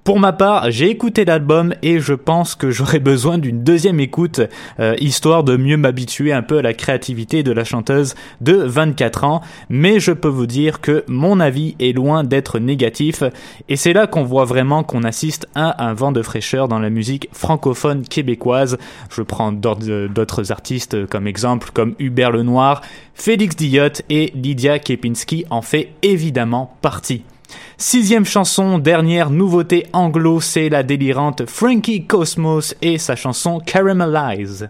Pour 0.08 0.22
ma 0.22 0.32
part, 0.32 0.72
j'ai 0.72 0.90
écouté 0.90 1.26
l'album 1.26 1.74
et 1.82 2.00
je 2.00 2.14
pense 2.14 2.56
que 2.56 2.72
j'aurais 2.72 3.00
besoin 3.02 3.38
d'une 3.38 3.62
deuxième 3.66 4.00
écoute, 4.00 4.40
euh, 4.80 4.96
histoire 5.02 5.44
de 5.44 5.58
mieux 5.58 5.76
m'habituer 5.76 6.32
un 6.32 6.44
peu 6.44 6.60
à 6.60 6.62
la 6.62 6.74
créativité 6.74 7.44
de 7.44 7.52
la 7.52 7.66
chanteuse 7.66 8.16
de 8.40 8.54
24 8.54 9.26
ans. 9.26 9.42
Mais 9.70 10.00
je 10.00 10.14
peux 10.14 10.30
vous 10.30 10.46
dire 10.46 10.80
que 10.80 11.04
mon 11.10 11.42
avis 11.42 11.76
est 11.82 11.92
loin 11.92 12.24
d'être 12.24 12.58
négatif 12.58 13.22
et 13.68 13.76
c'est 13.76 13.92
là 13.92 14.08
qu'on 14.08 14.24
voit 14.24 14.46
vraiment 14.46 14.82
qu'on 14.82 15.04
assiste 15.04 15.46
à 15.56 15.86
un 15.86 15.94
vent 15.94 16.14
de 16.14 16.22
fraîcheur 16.22 16.70
dans 16.70 16.80
la 16.80 16.90
musique 16.90 17.28
francophone 17.34 18.04
québécoise. 18.08 18.78
Je 19.14 19.24
prends 19.24 19.52
d'autres 19.52 20.54
artistes 20.54 21.06
comme 21.08 21.28
exemple 21.28 21.72
comme 21.74 21.96
Hubert 22.00 22.32
Lenoir, 22.32 22.80
Félix 23.14 23.58
Diot 23.58 24.02
et 24.10 24.32
Lydia 24.36 24.80
Kepinski 24.80 25.44
en 25.50 25.62
fait 25.62 25.90
évidemment 26.02 26.78
partie. 26.82 27.24
Sixième 27.78 28.26
chanson, 28.26 28.80
dernière 28.80 29.30
nouveauté 29.30 29.86
anglo, 29.94 30.42
c'est 30.42 30.70
la 30.70 30.84
délirante 30.84 31.46
Frankie 31.46 32.06
Cosmos 32.06 32.76
et 32.82 32.98
sa 32.98 33.16
chanson 33.16 33.60
Caramelize. 33.60 34.70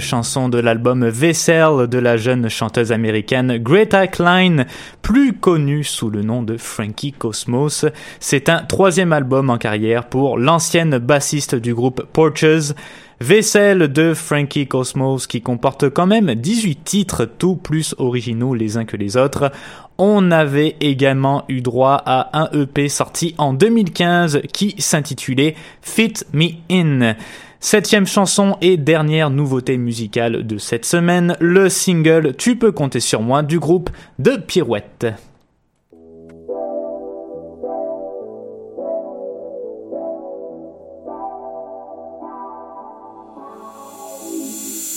Chanson 0.00 0.50
de 0.50 0.58
l'album 0.58 1.08
Vessel 1.08 1.86
de 1.88 1.98
la 1.98 2.18
jeune 2.18 2.50
chanteuse 2.50 2.92
américaine 2.92 3.56
Greta 3.56 4.06
Klein, 4.06 4.66
plus 5.00 5.32
connue 5.32 5.84
sous 5.84 6.10
le 6.10 6.20
nom 6.20 6.42
de 6.42 6.58
Frankie 6.58 7.12
Cosmos. 7.12 7.86
C'est 8.20 8.50
un 8.50 8.58
troisième 8.64 9.14
album 9.14 9.48
en 9.48 9.56
carrière 9.56 10.10
pour 10.10 10.36
l'ancienne 10.36 10.98
bassiste 10.98 11.54
du 11.54 11.74
groupe 11.74 12.02
Porches. 12.12 12.74
Vaisselle 13.20 13.90
de 13.90 14.12
Frankie 14.12 14.68
Cosmos 14.68 15.26
qui 15.26 15.40
comporte 15.40 15.88
quand 15.88 16.06
même 16.06 16.34
18 16.34 16.84
titres 16.84 17.24
tout 17.24 17.56
plus 17.56 17.94
originaux 17.96 18.54
les 18.54 18.76
uns 18.76 18.84
que 18.84 18.98
les 18.98 19.16
autres. 19.16 19.50
On 19.96 20.30
avait 20.30 20.76
également 20.80 21.44
eu 21.48 21.62
droit 21.62 22.00
à 22.04 22.38
un 22.38 22.50
EP 22.52 22.88
sorti 22.88 23.34
en 23.38 23.54
2015 23.54 24.42
qui 24.52 24.74
s'intitulait 24.78 25.56
Fit 25.80 26.14
Me 26.32 26.50
In. 26.70 27.16
Septième 27.60 28.06
chanson 28.06 28.56
et 28.60 28.76
dernière 28.76 29.30
nouveauté 29.30 29.78
musicale 29.78 30.46
de 30.46 30.58
cette 30.58 30.84
semaine, 30.84 31.36
le 31.40 31.68
single 31.68 32.36
Tu 32.36 32.54
peux 32.54 32.70
compter 32.70 33.00
sur 33.00 33.20
moi 33.20 33.42
du 33.42 33.58
groupe 33.58 33.90
de 34.20 34.36
Pirouette. 34.36 35.06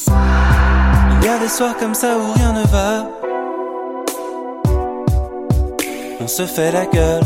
Il 0.08 1.26
y 1.26 1.30
a 1.30 1.40
des 1.40 1.48
soirs 1.48 1.76
comme 1.78 1.96
ça 1.96 2.16
où 2.16 2.32
rien 2.34 2.54
ne 2.54 2.68
va. 2.68 3.10
On 6.20 6.28
se 6.28 6.46
fait 6.46 6.72
la 6.72 6.86
gueule. 6.86 7.24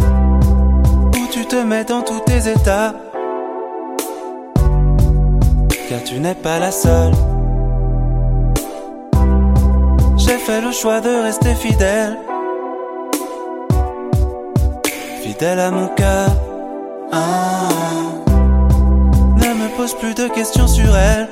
Où 0.00 1.26
tu 1.30 1.46
te 1.46 1.64
mets 1.64 1.84
dans 1.84 2.02
tous 2.02 2.20
tes 2.26 2.50
états 2.50 2.94
tu 6.04 6.18
n'es 6.20 6.34
pas 6.34 6.58
la 6.58 6.70
seule. 6.70 7.12
J'ai 10.16 10.38
fait 10.38 10.60
le 10.60 10.72
choix 10.72 11.00
de 11.00 11.22
rester 11.22 11.54
fidèle, 11.54 12.16
fidèle 15.22 15.60
à 15.60 15.70
mon 15.70 15.88
cœur. 15.88 16.28
Ah. 17.12 17.68
Ne 19.36 19.54
me 19.54 19.76
pose 19.76 19.94
plus 19.94 20.14
de 20.14 20.28
questions 20.28 20.66
sur 20.66 20.96
elle, 20.96 21.28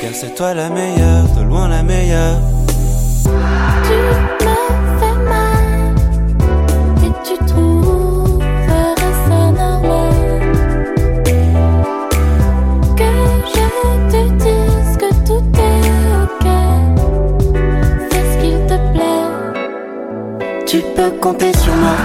car 0.00 0.10
c'est 0.12 0.34
toi 0.34 0.54
la 0.54 0.68
meilleure, 0.68 1.24
de 1.36 1.42
loin 1.42 1.68
la 1.68 1.82
meilleure. 1.82 2.40
Peux 21.02 21.18
compter 21.18 21.52
sur 21.54 21.74
moi. 21.74 21.96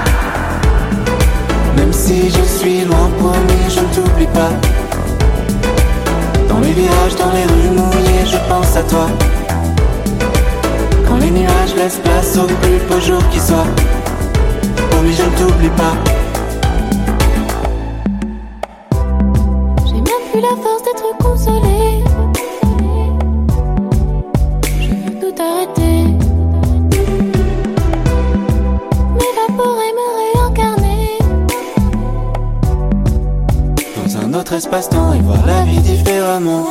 Même 1.75 1.93
si 1.93 2.29
je 2.29 2.41
suis 2.57 2.81
loin, 2.85 3.09
promis, 3.19 3.69
je 3.69 3.79
ne 3.79 3.93
t'oublie 3.93 4.27
pas. 4.27 4.51
Dans 6.49 6.59
les 6.59 6.71
virages, 6.71 7.15
dans 7.15 7.31
les 7.31 7.43
rues 7.43 7.75
mouillées, 7.75 8.25
je 8.25 8.37
pense 8.49 8.75
à 8.75 8.83
toi. 8.83 9.07
Quand 11.07 11.17
les 11.17 11.31
nuages 11.31 11.75
laissent 11.75 12.01
place 12.03 12.37
au 12.37 12.47
plus 12.47 12.79
beau 12.89 12.99
jour 12.99 13.21
qui 13.31 13.39
soit. 13.39 13.67
Promis, 14.89 15.13
je 15.13 15.23
ne 15.23 15.29
t'oublie 15.37 15.69
pas. 15.69 15.95
J'ai 19.85 19.93
même 19.93 20.25
plus 20.31 20.41
la 20.41 20.55
force 20.63 20.83
d'être 20.83 21.17
consolée. 21.19 21.56
Autre 34.47 34.55
espace-temps 34.55 35.11
et 35.11 35.19
voir 35.19 35.45
la 35.45 35.63
vie 35.63 35.81
différemment. 35.81 36.67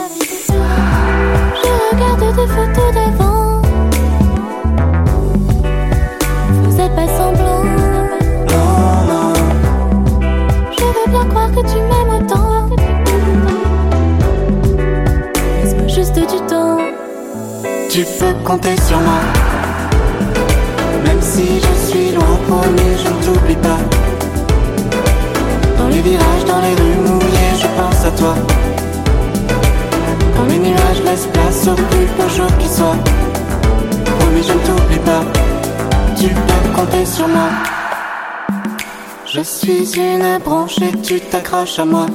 Je 39.36 39.42
suis 39.42 39.98
une 39.98 40.38
branche 40.38 40.78
et 40.80 40.96
tu 41.02 41.20
t'accroches 41.20 41.78
à 41.78 41.84
moi. 41.84 42.06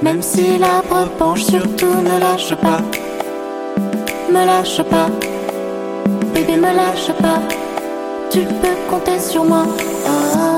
Même 0.00 0.22
si 0.22 0.58
l'arbre 0.58 1.08
penche, 1.18 1.42
surtout 1.42 1.92
ne 2.04 2.20
lâche 2.20 2.54
pas. 2.54 2.80
Me 4.32 4.46
lâche 4.46 4.80
pas, 4.84 5.08
bébé, 6.32 6.54
me 6.54 6.72
lâche 6.72 7.10
pas. 7.20 7.40
Tu 8.30 8.42
peux 8.42 8.76
compter 8.88 9.18
sur 9.18 9.44
moi. 9.44 9.64
Ah. 10.06 10.49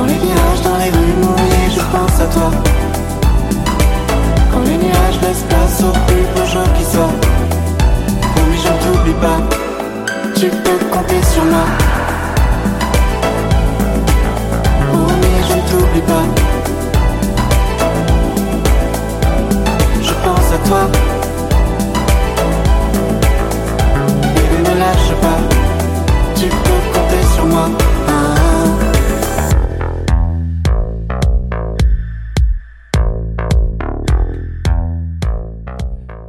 Dans 0.00 0.06
les 0.06 0.14
virages, 0.14 0.62
dans 0.64 0.78
les 0.78 0.90
rues 0.90 1.14
mouillées, 1.20 1.70
je 1.76 1.80
pense 1.92 2.20
à 2.22 2.24
toi. 2.32 2.50
Quand 4.50 4.62
les 4.64 4.78
nuages 4.78 5.20
laissent 5.20 5.44
place 5.46 5.82
au 5.82 5.92
plus 6.06 6.24
beau 6.34 6.46
jour 6.50 6.64
qui 6.72 6.84
soit. 6.84 7.12
Promis, 8.34 8.58
je 8.64 8.68
ne 8.72 8.94
t'oublie 8.94 9.18
pas. 9.20 9.40
Tu 10.36 10.46
peux 10.48 10.86
compter 10.90 11.22
sur 11.30 11.44
moi. 11.44 11.66
Promis, 14.88 15.40
je 15.50 15.54
ne 15.54 15.64
t'oublie 15.68 16.00
pas. 16.00 16.26
Je 20.02 20.14
pense 20.24 20.48
à 20.54 20.58
toi. 20.66 20.82
Bébé, 24.34 24.58
ne 24.64 24.78
lâche 24.78 25.12
pas. 25.20 25.40
Tu 26.36 26.46
peux 26.46 26.80
compter 26.94 27.22
sur 27.34 27.44
moi. 27.44 27.68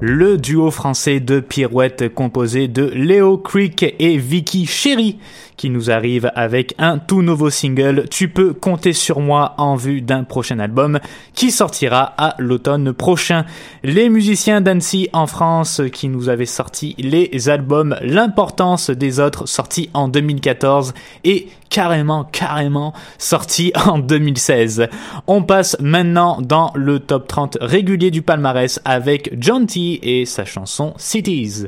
Le 0.01 0.39
duo 0.39 0.71
français 0.71 1.19
de 1.19 1.39
pirouettes 1.39 2.11
composé 2.13 2.67
de 2.67 2.85
Léo 2.85 3.37
Creek 3.37 3.95
et 3.99 4.17
Vicky 4.17 4.65
Chéri 4.65 5.19
qui 5.61 5.69
nous 5.69 5.91
arrive 5.91 6.31
avec 6.33 6.73
un 6.79 6.97
tout 6.97 7.21
nouveau 7.21 7.51
single 7.51 8.05
Tu 8.09 8.29
peux 8.29 8.51
compter 8.51 8.93
sur 8.93 9.19
moi 9.19 9.53
en 9.59 9.75
vue 9.75 10.01
d'un 10.01 10.23
prochain 10.23 10.57
album 10.57 10.99
qui 11.35 11.51
sortira 11.51 12.15
à 12.17 12.33
l'automne 12.39 12.93
prochain. 12.93 13.45
Les 13.83 14.09
musiciens 14.09 14.61
d'Annecy 14.61 15.07
en 15.13 15.27
France 15.27 15.83
qui 15.93 16.07
nous 16.07 16.29
avaient 16.29 16.47
sorti 16.47 16.95
les 16.97 17.47
albums 17.47 17.95
L'importance 18.01 18.89
des 18.89 19.19
autres 19.19 19.45
sortis 19.47 19.91
en 19.93 20.07
2014 20.07 20.95
et 21.25 21.47
carrément, 21.69 22.23
carrément 22.23 22.93
sorti 23.19 23.71
en 23.85 23.99
2016. 23.99 24.87
On 25.27 25.43
passe 25.43 25.77
maintenant 25.79 26.41
dans 26.41 26.71
le 26.73 26.99
top 26.99 27.27
30 27.27 27.59
régulier 27.61 28.09
du 28.09 28.23
palmarès 28.23 28.79
avec 28.83 29.31
John 29.39 29.67
T 29.67 29.90
et 30.01 30.25
sa 30.25 30.45
chanson 30.45 30.93
Cities. 30.97 31.67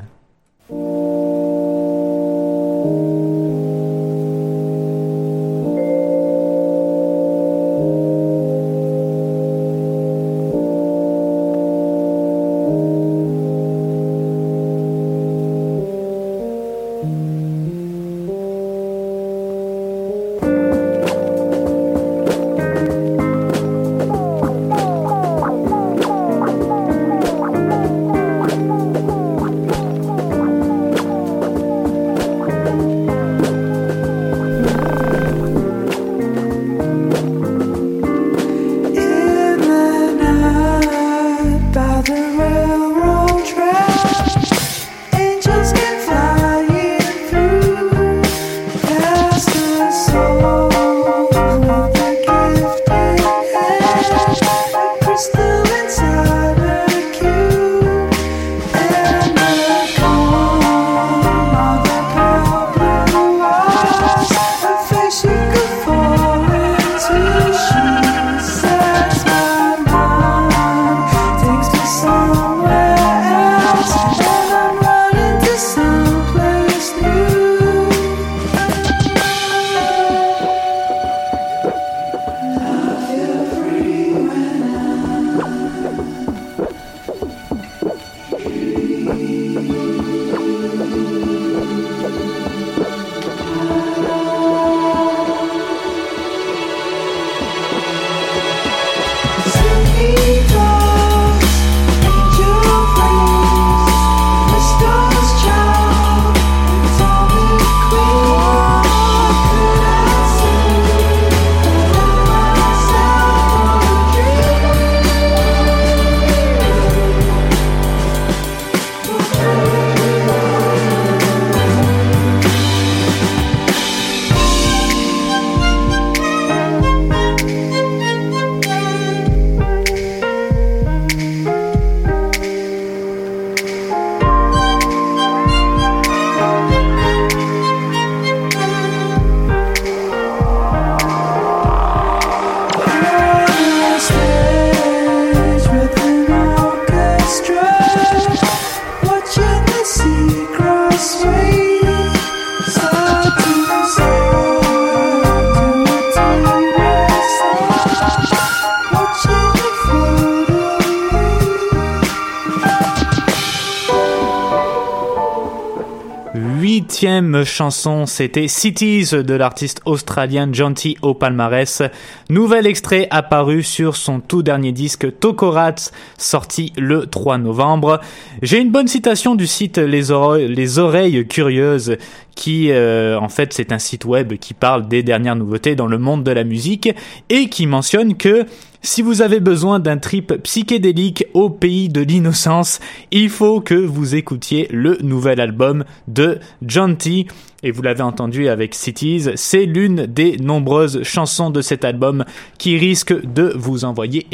Chanson, 167.43 168.05
c'était 168.05 168.47
Cities 168.47 169.09
de 169.11 169.33
l'artiste 169.33 169.81
australien 169.85 170.47
Jonty 170.53 170.95
au 171.01 171.13
palmarès. 171.13 171.81
Nouvel 172.29 172.65
extrait 172.65 173.07
apparu 173.11 173.61
sur 173.61 173.97
son 173.97 174.21
tout 174.21 174.41
dernier 174.41 174.71
disque 174.71 175.19
Tokorats, 175.19 175.91
sorti 176.17 176.71
le 176.77 177.05
3 177.05 177.39
novembre. 177.39 177.99
J'ai 178.41 178.59
une 178.59 178.71
bonne 178.71 178.87
citation 178.87 179.35
du 179.35 179.47
site 179.47 179.77
Les, 179.79 180.11
Oreilles, 180.11 181.27
Curieuses 181.27 181.97
qui 182.35 182.71
euh, 182.71 183.19
en 183.19 183.29
fait 183.29 183.53
c'est 183.53 183.71
un 183.71 183.79
site 183.79 184.05
web 184.05 184.33
qui 184.37 184.55
parle 184.55 184.87
des 184.87 185.03
dernières 185.03 185.35
nouveautés 185.35 185.75
dans 185.75 185.85
le 185.85 185.99
monde 185.99 186.23
de 186.23 186.31
la 186.31 186.43
musique 186.43 186.89
et 187.29 187.47
qui 187.47 187.67
mentionne 187.67 188.15
que 188.15 188.47
si 188.83 189.01
vous 189.01 189.21
avez 189.21 189.39
besoin 189.39 189.79
d'un 189.79 189.97
trip 189.97 190.33
psychédélique 190.43 191.25
au 191.33 191.49
pays 191.49 191.87
de 191.87 192.01
l'innocence, 192.01 192.81
il 193.11 193.29
faut 193.29 193.61
que 193.61 193.73
vous 193.73 194.13
écoutiez 194.13 194.67
le 194.71 194.97
nouvel 195.01 195.39
album 195.39 195.85
de 196.09 196.39
John 196.61 196.97
T. 196.97 197.25
Et 197.65 197.71
vous 197.71 197.81
l'avez 197.81 198.01
entendu 198.01 198.49
avec 198.49 198.75
Cities, 198.75 199.29
c'est 199.35 199.65
l'une 199.65 200.05
des 200.05 200.35
nombreuses 200.35 201.01
chansons 201.03 201.49
de 201.49 201.61
cet 201.61 201.85
album 201.85 202.25
qui 202.57 202.77
risque 202.77 203.13
de 203.25 203.53
vous 203.55 203.85
envoyer 203.85 204.27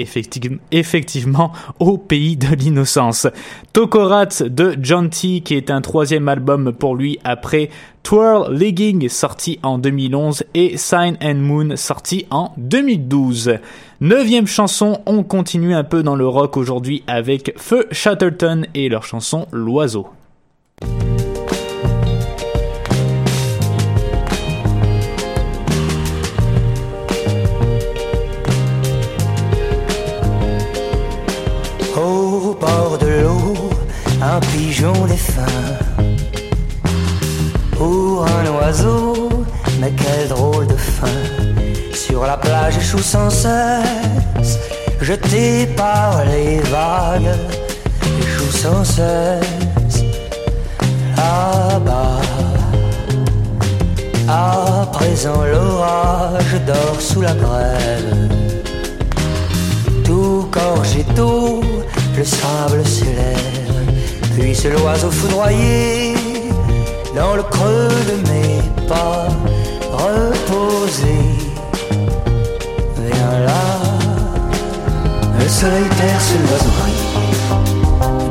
effectivement 0.71 1.51
au 1.79 1.99
pays 1.99 2.35
de 2.35 2.47
l'innocence. 2.55 3.27
Tokorats 3.71 4.41
de 4.41 4.75
John 4.81 5.11
T, 5.11 5.41
qui 5.41 5.53
est 5.53 5.69
un 5.69 5.81
troisième 5.81 6.27
album 6.27 6.73
pour 6.73 6.95
lui 6.95 7.19
après 7.23 7.69
Twirl 8.01 8.51
Legging 8.51 9.09
sorti 9.09 9.59
en 9.61 9.77
2011 9.77 10.45
et 10.55 10.77
Sign 10.77 11.15
and 11.21 11.35
Moon 11.35 11.75
sorti 11.75 12.25
en 12.31 12.53
2012. 12.57 13.59
Neuvième 14.01 14.47
chanson, 14.47 15.01
on 15.05 15.23
continue 15.23 15.73
un 15.73 15.83
peu 15.83 16.03
dans 16.03 16.15
le 16.15 16.25
rock 16.25 16.55
aujourd'hui 16.55 17.03
avec 17.05 17.53
Feu 17.57 17.85
Chatterton 17.91 18.65
et 18.73 18.87
leur 18.87 19.03
chanson 19.03 19.45
L'oiseau. 19.51 20.07
Au 31.97 32.55
bord 32.57 32.97
de 33.01 33.23
l'eau, 33.23 33.69
un 34.21 34.39
pigeon 34.39 34.93
défunt 35.07 35.43
pour 37.71 38.25
un 38.25 38.45
oiseau, 38.61 39.18
Sur 42.19 42.27
la 42.27 42.35
plage 42.35 42.75
échoue 42.77 43.01
sans 43.01 43.29
cesse, 43.29 44.59
jeté 44.99 45.65
par 45.77 46.25
les 46.25 46.59
vagues, 46.59 47.31
échoue 48.19 48.51
sans 48.51 48.83
cesse. 48.83 50.03
Là-bas, 51.15 52.19
à 54.27 54.85
présent 54.91 55.45
l'orage 55.45 56.59
dort 56.67 56.99
sous 56.99 57.21
la 57.21 57.33
grève. 57.35 58.29
Tout 60.03 60.49
gorgé 60.51 61.05
d'eau, 61.15 61.61
le 62.17 62.25
sable 62.25 62.85
s'élève 62.85 64.53
c'est 64.53 64.71
l'oiseau 64.71 65.09
foudroyé 65.09 66.15
dans 67.15 67.35
le 67.35 67.43
creux 67.43 67.87
de 68.09 68.29
mes 68.29 68.87
pas 68.89 69.29
reposé. 69.93 71.38
Là, 73.45 73.79
le 75.39 75.47
soleil 75.47 75.89
perce 75.97 76.33
l'oiseau 76.43 76.71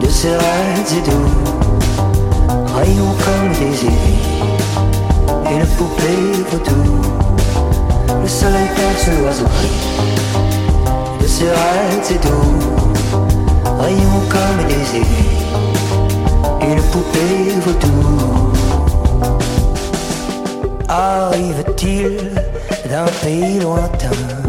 de 0.01 0.09
ses 0.09 0.29
rêves 0.29 0.95
et 0.99 1.03
doux, 1.09 1.35
rayons 2.77 3.15
comme 3.25 3.51
des 3.59 3.75
aiguilles, 3.87 4.43
et 5.51 5.59
le 5.61 5.67
poupée 5.77 6.45
vaudou. 6.51 6.85
Le 8.23 8.29
soleil 8.29 8.69
perce 8.77 9.09
l'oiseau 9.19 9.49
de 11.21 11.27
ses 11.27 11.49
rêves 11.49 12.11
et 12.11 12.19
doux, 12.27 12.59
rayons 13.81 14.23
comme 14.29 14.61
des 14.67 14.99
aiguilles, 14.99 15.47
et 16.61 16.75
le 16.75 16.83
poupée 16.93 17.55
vaudou. 17.65 18.53
Arrive-t-il 20.89 22.31
d'un 22.91 23.07
pays 23.23 23.61
lointain? 23.61 24.48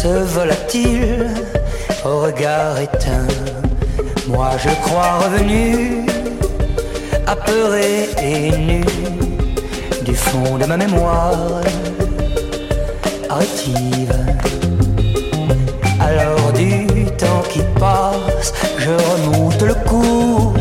Se 0.00 0.06
vola-t-il 0.06 1.26
au 2.04 2.20
regard 2.20 2.78
éteint 2.78 3.26
Moi 4.28 4.50
je 4.62 4.68
crois 4.86 5.18
revenu, 5.24 6.06
apeuré 7.26 8.08
et 8.22 8.56
nu 8.56 8.84
Du 10.04 10.14
fond 10.14 10.56
de 10.56 10.66
ma 10.66 10.76
mémoire 10.76 11.62
rétive 13.28 14.14
Alors 15.98 16.52
du 16.52 16.86
temps 17.16 17.42
qui 17.50 17.62
passe, 17.80 18.52
je 18.78 18.90
remonte 18.90 19.62
le 19.62 19.74
cours 19.88 20.54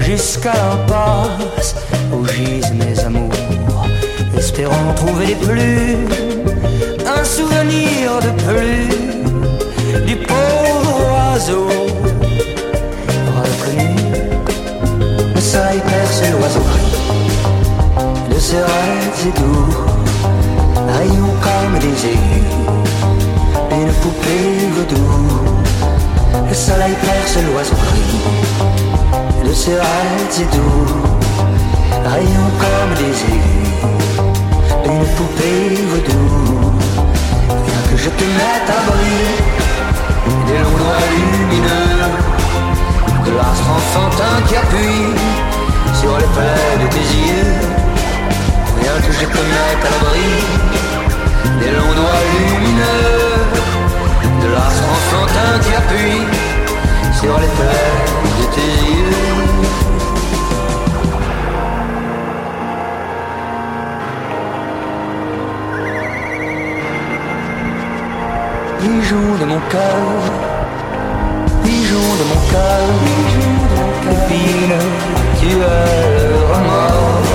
Jusqu'à 0.00 0.54
l'impasse 0.54 1.76
où 2.12 2.26
gisent 2.26 2.72
mes 2.72 2.98
amours, 3.04 3.86
espérant 4.36 4.92
trouver 4.96 5.26
des 5.26 5.36
plumes, 5.36 6.29
un 7.20 7.24
souvenir 7.24 8.18
de 8.26 8.30
plus 8.44 8.88
du 10.06 10.16
pauvre 10.16 11.00
oiseau 11.12 11.68
reconnu. 13.36 13.94
Le 15.34 15.40
soleil 15.40 15.80
perce 15.80 16.22
l'oiseau 16.32 16.64
gris 16.70 16.96
de 18.32 18.38
ses 18.38 18.56
rêves 18.56 19.26
et 19.28 19.38
doux, 19.38 19.74
rayons 20.96 21.34
comme 21.46 21.78
des 21.78 22.06
aigus, 22.12 22.48
une 23.70 23.92
poupée 24.00 24.52
vaudou. 24.76 25.10
Le 26.48 26.54
soleil 26.54 26.94
perce 27.02 27.36
l'oiseau 27.46 27.76
gris 27.84 29.48
de 29.48 29.52
ses 29.52 29.74
rêves 29.74 30.36
et 30.42 30.56
doux 30.56 30.86
rayons 32.12 32.52
comme 32.62 32.92
des 33.00 33.16
aigus, 33.32 33.74
une 34.86 35.06
poupée 35.16 35.82
vaudou. 35.90 36.59
Je 38.02 38.08
te 38.08 38.24
mette 38.24 38.70
à 38.70 38.80
briller 38.88 39.36
des 40.46 40.58
longs 40.62 40.78
doigts 40.82 41.04
lumineux, 41.12 42.00
de 43.26 43.30
l'astre 43.36 43.68
enfantin 43.78 44.36
qui 44.48 44.56
appuie 44.56 45.12
sur 46.00 46.16
les 46.16 46.30
plaies 46.34 46.78
de 46.82 46.86
tes 46.94 47.06
yeux. 47.26 47.60
Viens 48.80 49.00
que 49.06 49.12
je 49.12 49.26
te 49.26 49.42
mette 49.54 49.82
à 49.84 49.90
l'abri 49.92 50.32
des 51.60 51.72
longs 51.72 51.94
doigts 52.00 52.24
lumineux, 52.32 53.36
de 54.44 54.48
l'astre 54.54 54.88
enfantin 54.96 55.52
qui 55.62 55.74
appuie 55.74 56.24
sur 57.20 57.34
les 57.38 57.48
plaies 57.48 57.96
de 58.40 58.44
tes 58.54 58.70
yeux. 58.92 59.09
Pigeon 69.20 69.36
de 69.36 69.44
mon 69.44 69.60
cœur, 69.68 70.02
pigeon 71.62 72.08
de 72.20 72.24
mon 72.30 72.40
cœur, 72.50 72.86
épine, 74.12 74.78
tu 75.38 75.48
es 75.48 76.06
le 76.16 76.28
remords, 76.50 77.28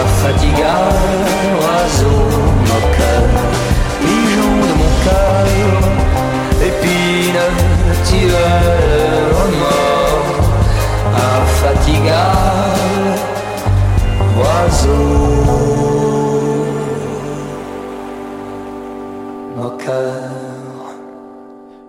infatigable 0.00 1.22
oiseau 1.62 2.22
moqueur, 2.70 3.26
pigeon 4.00 4.54
de 4.66 4.74
mon 4.80 4.92
cœur, 5.04 5.46
épine, 6.60 7.44
tu 8.08 8.18
es 8.26 8.58
le 8.90 9.06
remords, 9.38 10.40
infatigable 11.38 13.14
oiseau. 14.40 15.42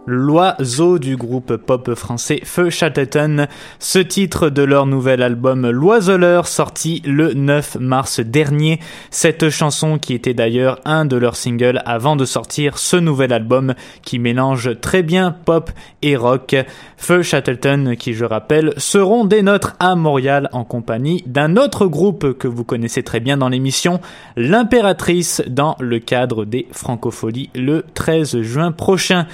L'oiseau 0.06 1.00
du 1.00 1.16
groupe 1.16 1.56
pop 1.56 1.94
français 1.94 2.42
Feu 2.44 2.70
Chatterton, 2.70 3.48
ce 3.80 4.00
titre 4.00 4.50
de 4.50 4.62
leur 4.62 4.86
nouvel 4.86 5.22
album 5.22 5.70
L'Oiseleur 5.70 6.46
sorti 6.46 7.02
le 7.06 7.34
9 7.34 7.78
mars 7.80 8.20
dernier. 8.20 8.82
Cette 9.12 9.50
chanson 9.50 9.98
qui 9.98 10.14
était 10.14 10.34
d'ailleurs 10.34 10.80
un 10.84 11.06
de 11.06 11.16
leurs 11.16 11.38
singles 11.38 11.82
avant 11.86 12.18
de 12.18 12.26
sortir 12.26 12.78
ce 12.80 12.98
nouvel 12.98 13.32
album 13.32 13.76
qui 14.02 14.20
mélange 14.20 14.78
très 14.82 15.04
bien 15.04 15.32
pop 15.32 15.72
et 16.02 16.18
rock. 16.18 16.54
Feu 16.98 17.22
Chatterton 17.22 17.96
qui 17.98 18.14
je 18.14 18.26
rappelle 18.26 18.74
seront 18.76 19.24
des 19.24 19.42
nôtres 19.42 19.76
à 19.80 19.96
Montréal 19.96 20.50
en 20.52 20.66
compagnie 20.66 21.24
d'un 21.28 21.56
autre 21.56 21.86
groupe 21.88 22.38
que 22.38 22.50
vous 22.50 22.66
connaissez 22.66 23.04
très 23.04 23.22
bien 23.22 23.38
dans 23.38 23.50
l'émission, 23.50 24.02
l'Impératrice 24.36 25.42
dans 25.48 25.78
le 25.80 26.00
cadre 26.00 26.44
des 26.44 26.68
Francopholies 26.74 27.52
le 27.56 27.86
13 27.94 28.42
juin 28.42 28.74
prochain. 28.74 29.28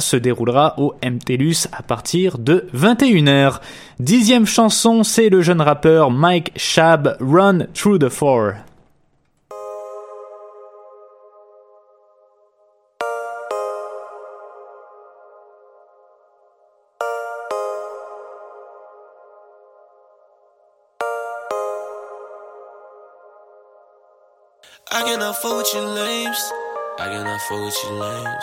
Se 0.00 0.16
déroulera 0.16 0.74
au 0.78 0.94
MTLUS 1.04 1.68
à 1.72 1.82
partir 1.82 2.38
de 2.38 2.66
21h. 2.74 3.60
Dixième 3.98 4.46
chanson, 4.46 5.02
c'est 5.02 5.28
le 5.28 5.42
jeune 5.42 5.60
rappeur 5.60 6.10
Mike 6.10 6.52
Shab, 6.56 7.16
Run 7.20 7.66
Through 7.74 7.98
the 7.98 8.08
Four. 8.08 8.54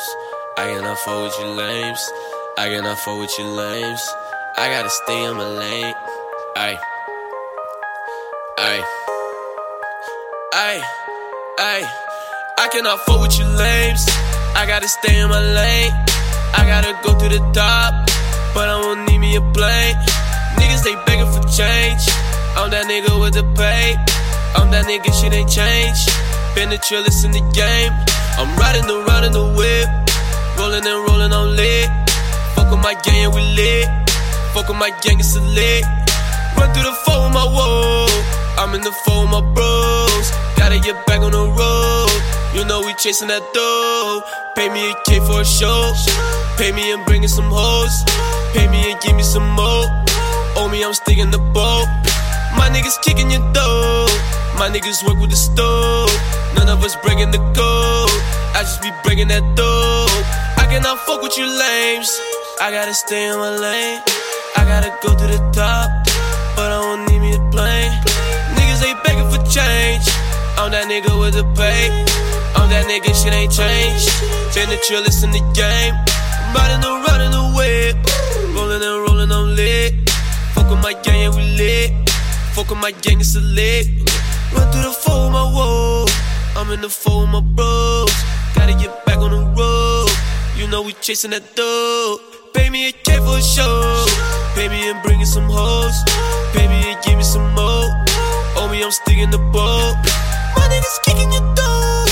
I. 0.10 0.36
I 0.58 0.74
cannot 0.74 0.97
fuck 0.97 1.22
with 1.22 1.38
you 1.39 1.53
lames. 1.53 2.10
I 2.58 2.70
cannot 2.70 2.97
fuck 2.97 3.20
with 3.20 3.38
you 3.38 3.45
lames. 3.45 4.01
I 4.58 4.68
gotta 4.74 4.89
stay 4.89 5.24
in 5.24 5.38
my 5.38 5.45
lane. 5.45 5.93
Ay. 6.55 6.76
Ay. 8.58 8.80
Ay. 10.53 10.82
Ay. 11.60 11.82
I 12.58 12.68
cannot 12.70 12.99
fuck 13.05 13.22
with 13.22 13.38
you 13.38 13.45
lames. 13.45 14.10
I 14.55 14.66
gotta 14.66 14.88
stay 14.88 15.22
in 15.22 15.30
my 15.30 15.39
lane. 15.39 15.93
I 16.58 16.66
gotta 16.66 16.97
go 17.05 17.14
to 17.14 17.30
the 17.30 17.38
top. 17.53 17.93
But 18.55 18.68
I 18.68 18.82
won't 18.82 19.08
need 19.12 19.20
me 19.20 19.36
a 19.36 19.41
plane. 19.53 19.93
Niggas, 20.58 20.82
they 20.82 20.95
begging 21.05 21.30
for 21.30 21.45
change. 21.53 22.01
I'm 22.58 22.72
that 22.72 22.89
nigga 22.89 23.14
with 23.22 23.36
the 23.36 23.45
pay. 23.53 23.93
I'm 24.58 24.72
that 24.72 24.86
nigga, 24.89 25.14
shit 25.14 25.34
ain't 25.34 25.51
changed. 25.51 26.10
Been 26.55 26.72
the 26.72 26.82
trillest 26.82 27.26
in 27.26 27.32
the 27.32 27.45
game. 27.53 27.93
I'm 28.41 28.49
riding 28.58 28.89
around 28.89 29.26
in 29.26 29.34
the 29.34 29.53
whip. 29.53 30.07
Rolling 30.58 30.86
and 30.86 30.99
rolling 31.08 31.34
on 31.34 31.55
lit. 31.55 31.89
Fuck 32.55 32.72
with 32.72 32.82
my 32.82 32.93
gang 33.05 33.26
and 33.26 33.34
we 33.34 33.41
lit. 33.55 33.88
Fuck 34.53 34.68
with 34.68 34.78
my 34.78 34.89
gang, 35.01 35.20
it's 35.20 35.36
a 35.36 35.41
lit. 35.41 35.86
Run 36.58 36.74
through 36.74 36.84
the 36.84 36.97
phone 37.05 37.26
with 37.26 37.34
my 37.34 37.45
woe. 37.45 38.08
I'm 38.58 38.74
in 38.74 38.82
the 38.82 38.91
phone 39.05 39.30
with 39.30 39.32
my 39.38 39.41
bros. 39.53 40.32
Gotta 40.58 40.80
get 40.80 41.05
back 41.05 41.22
on 41.22 41.32
the 41.32 41.45
road. 41.45 42.12
You 42.55 42.66
know 42.66 42.82
we 42.82 42.93
chasing 42.95 43.28
that 43.28 43.43
dough. 43.53 44.22
Pay 44.55 44.70
me 44.70 44.89
a 44.89 44.93
K 45.05 45.20
for 45.20 45.41
a 45.41 45.45
show. 45.45 45.93
Pay 46.58 46.72
me 46.72 46.91
and 46.91 47.05
bring 47.05 47.22
in 47.22 47.30
some 47.30 47.51
hoes. 47.53 48.03
Pay 48.53 48.68
me 48.68 48.91
and 48.91 48.99
give 49.01 49.16
me 49.16 49.24
some 49.24 49.47
more. 49.51 49.86
Owe 50.58 50.70
me, 50.72 50.84
I'm 50.84 50.93
sticking 50.93 51.30
the 51.30 51.38
boat. 51.38 51.86
My 52.58 52.68
niggas 52.74 52.97
kicking 53.03 53.30
your 53.30 53.45
dough. 53.53 54.08
My 54.58 54.70
niggas 54.74 55.05
work 55.05 55.20
with 55.22 55.30
the 55.30 55.38
stove. 55.38 56.10
None 56.55 56.68
of 56.68 56.84
us 56.84 56.95
breaking 57.03 57.30
the 57.30 57.38
code. 57.53 58.10
I 58.58 58.62
just 58.62 58.82
be 58.82 58.89
breaking 59.03 59.28
that 59.28 59.45
dough. 59.55 59.96
Cannot 60.78 60.99
fuck 61.07 61.23
with 61.23 61.36
you 61.39 61.47
lames. 61.47 62.21
I 62.61 62.69
gotta 62.69 62.93
stay 62.93 63.32
in 63.32 63.36
my 63.36 63.49
lane. 63.49 63.99
I 64.55 64.61
gotta 64.61 64.93
go 65.01 65.09
to 65.09 65.25
the 65.25 65.41
top, 65.49 65.89
but 66.53 66.69
I 66.69 66.78
don't 66.86 67.01
need 67.09 67.17
me 67.17 67.34
a 67.34 67.41
plane. 67.49 67.89
Niggas 68.53 68.86
ain't 68.86 69.01
begging 69.01 69.25
for 69.25 69.41
change. 69.49 70.05
I'm 70.53 70.69
that 70.69 70.86
nigga 70.86 71.09
with 71.17 71.34
the 71.34 71.49
pay. 71.57 71.89
I'm 72.53 72.69
that 72.69 72.86
nigga, 72.86 73.09
shit 73.09 73.34
ain't 73.34 73.49
changed. 73.49 74.05
Been 74.53 74.69
the 74.69 74.78
trillest 74.86 75.25
in 75.25 75.34
the 75.34 75.41
game. 75.57 75.97
Riding 76.53 76.86
around 76.86 77.21
in 77.25 77.32
the 77.34 77.45
whip. 77.57 77.97
Rolling 78.53 78.78
and 78.78 79.01
rolling, 79.01 79.32
I'm 79.32 79.55
lit. 79.55 80.07
Fuck 80.53 80.69
with 80.69 80.84
my 80.84 80.93
gang, 81.01 81.25
yeah, 81.25 81.34
we 81.34 81.41
lit. 81.57 81.89
Fuck 82.53 82.69
with 82.69 82.78
my 82.78 82.91
gang, 82.91 83.19
it's 83.19 83.36
a 83.36 83.41
lit. 83.41 83.88
Run 84.53 84.69
through 84.69 84.86
the 84.86 84.93
four 84.93 85.25
with 85.25 85.34
my 85.34 85.41
whoa. 85.41 86.05
I'm 86.55 86.69
in 86.69 86.82
the 86.82 86.89
four 86.89 87.21
with 87.21 87.32
my 87.34 87.41
bros. 87.41 88.13
Gotta 88.53 88.78
get 88.78 88.93
back 89.07 89.17
on 89.17 89.32
the 89.32 89.41
road. 89.57 89.66
You 90.68 90.72
know 90.72 90.82
we 90.82 90.91
chasing 90.99 91.32
that 91.32 91.55
dough. 91.55 92.20
Pay 92.51 92.70
me 92.70 92.89
a 92.89 92.91
K 92.91 93.15
for 93.24 93.39
a 93.39 93.41
show. 93.41 94.03
Pay 94.51 94.68
me 94.68 94.91
and 94.91 95.01
bringin' 95.01 95.26
some 95.26 95.47
hoes. 95.47 95.95
Pay 96.51 96.68
me 96.68 96.91
and 96.91 96.99
give 97.05 97.15
me 97.15 97.24
some 97.24 97.55
more. 97.55 97.88
Oh 98.59 98.68
me, 98.70 98.84
I'm 98.84 98.91
sticking 98.91 99.32
the 99.32 99.39
boat. 99.39 99.95
My 100.59 100.68
niggas 100.68 100.99
kicking 101.07 101.32
your 101.32 101.47
door. 101.55 102.03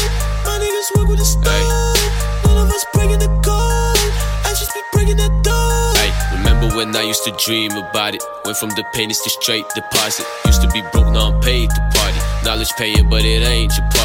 My 0.48 0.56
niggas 0.56 0.88
work 0.96 1.12
with 1.12 1.20
the 1.20 1.28
stove. 1.28 2.00
None 2.48 2.64
of 2.64 2.72
us 2.72 2.86
breaking 2.94 3.20
the 3.20 3.28
code. 3.44 4.00
I 4.48 4.56
just 4.56 4.72
be 4.72 4.80
breaking 4.94 5.18
that 5.18 5.36
door. 5.44 5.92
Hey, 6.00 6.16
remember 6.40 6.72
when 6.78 6.96
I 6.96 7.04
used 7.04 7.26
to 7.26 7.36
dream 7.36 7.76
about 7.76 8.16
it? 8.16 8.24
Went 8.46 8.56
from 8.56 8.70
the 8.80 8.86
paintings 8.94 9.20
to 9.28 9.30
straight 9.32 9.68
deposit. 9.76 10.26
Used 10.46 10.62
to 10.62 10.70
be 10.72 10.80
broke, 10.96 11.12
now 11.12 11.36
I'm 11.36 11.42
paid 11.42 11.72
to 11.72 11.82
party. 11.92 12.20
Knowledge 12.46 12.72
paying, 12.80 13.10
but 13.10 13.26
it 13.26 13.44
ain't 13.44 13.76
your 13.76 13.84
party. 13.92 14.05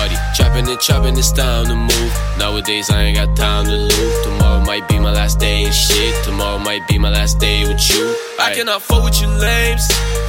Chopping 0.79 1.09
and 1.11 1.19
it's 1.19 1.33
time 1.33 1.67
to 1.67 1.75
move. 1.75 2.13
Nowadays, 2.39 2.91
I 2.91 3.03
ain't 3.03 3.17
got 3.17 3.37
time 3.37 3.67
to 3.67 3.77
lose. 3.77 4.25
Tomorrow 4.25 4.61
might 4.65 4.89
be 4.89 4.99
my 5.01 5.13
last 5.13 5.39
day 5.41 5.65
and 5.65 5.75
shit. 5.75 6.15
Tomorrow 6.25 6.59
might 6.59 6.87
be 6.87 6.97
my 6.97 7.11
last 7.11 7.39
day 7.39 7.67
with 7.67 7.83
you. 7.91 8.15
I 8.39 8.55
cannot 8.55 8.81
fuck 8.81 9.03
with 9.05 9.21
you 9.21 9.27
lames. 9.27 9.85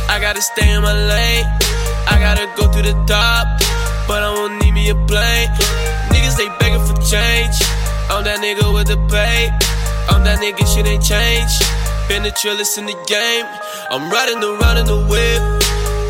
I 0.10 0.20
gotta 0.20 0.42
stay 0.42 0.68
in 0.76 0.82
my 0.82 0.92
lane. 0.94 1.46
I 2.10 2.18
gotta 2.20 2.50
go 2.58 2.72
to 2.74 2.82
the 2.82 2.92
top, 3.06 3.48
but 4.08 4.24
I 4.24 4.34
won't 4.34 4.62
need 4.64 4.74
me 4.74 4.90
a 4.90 4.96
plane. 4.96 5.48
Niggas 6.10 6.36
they 6.36 6.50
begging 6.60 6.84
for 6.84 7.00
change. 7.06 7.56
I'm 8.10 8.26
that 8.26 8.42
nigga 8.42 8.74
with 8.74 8.88
the 8.88 8.98
pay. 9.08 9.48
I'm 10.10 10.24
that 10.26 10.40
nigga 10.40 10.66
shit 10.68 10.88
ain't 10.88 11.06
changed. 11.06 11.64
Been 12.10 12.24
the 12.24 12.32
trillest 12.32 12.78
in 12.80 12.88
the 12.88 12.98
game. 13.08 13.46
I'm 13.90 14.10
riding 14.12 14.44
around 14.44 14.78
in 14.80 14.86
the 14.88 15.00
whip, 15.06 15.42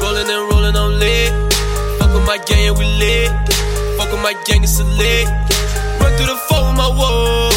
rolling 0.01 0.25
and 0.25 0.43
rolling 0.49 0.75
on 0.75 0.97
lit. 0.97 1.53
Fuck 1.99 2.13
with 2.15 2.25
my 2.25 2.39
gang, 2.47 2.63
yeah, 2.63 2.71
we 2.71 2.85
lit. 2.85 3.50
My 4.21 4.33
gang, 4.45 4.63
is 4.63 4.79
a 4.79 4.83
lit. 4.83 5.27
Run 5.99 6.13
through 6.13 6.27
the 6.27 6.37
four 6.47 6.61
with 6.67 6.77
my 6.77 6.87
whoa. 6.87 7.49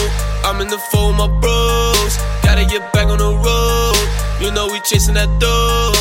I'm 0.48 0.62
in 0.62 0.68
the 0.68 0.78
four 0.78 1.08
with 1.08 1.16
my 1.16 1.28
bros. 1.28 2.16
Gotta 2.42 2.64
get 2.64 2.90
back 2.94 3.08
on 3.08 3.18
the 3.18 3.32
road. 3.36 4.08
You 4.40 4.50
know 4.50 4.68
we 4.72 4.80
chasing 4.80 5.14
that 5.14 5.28
dough. 5.38 5.92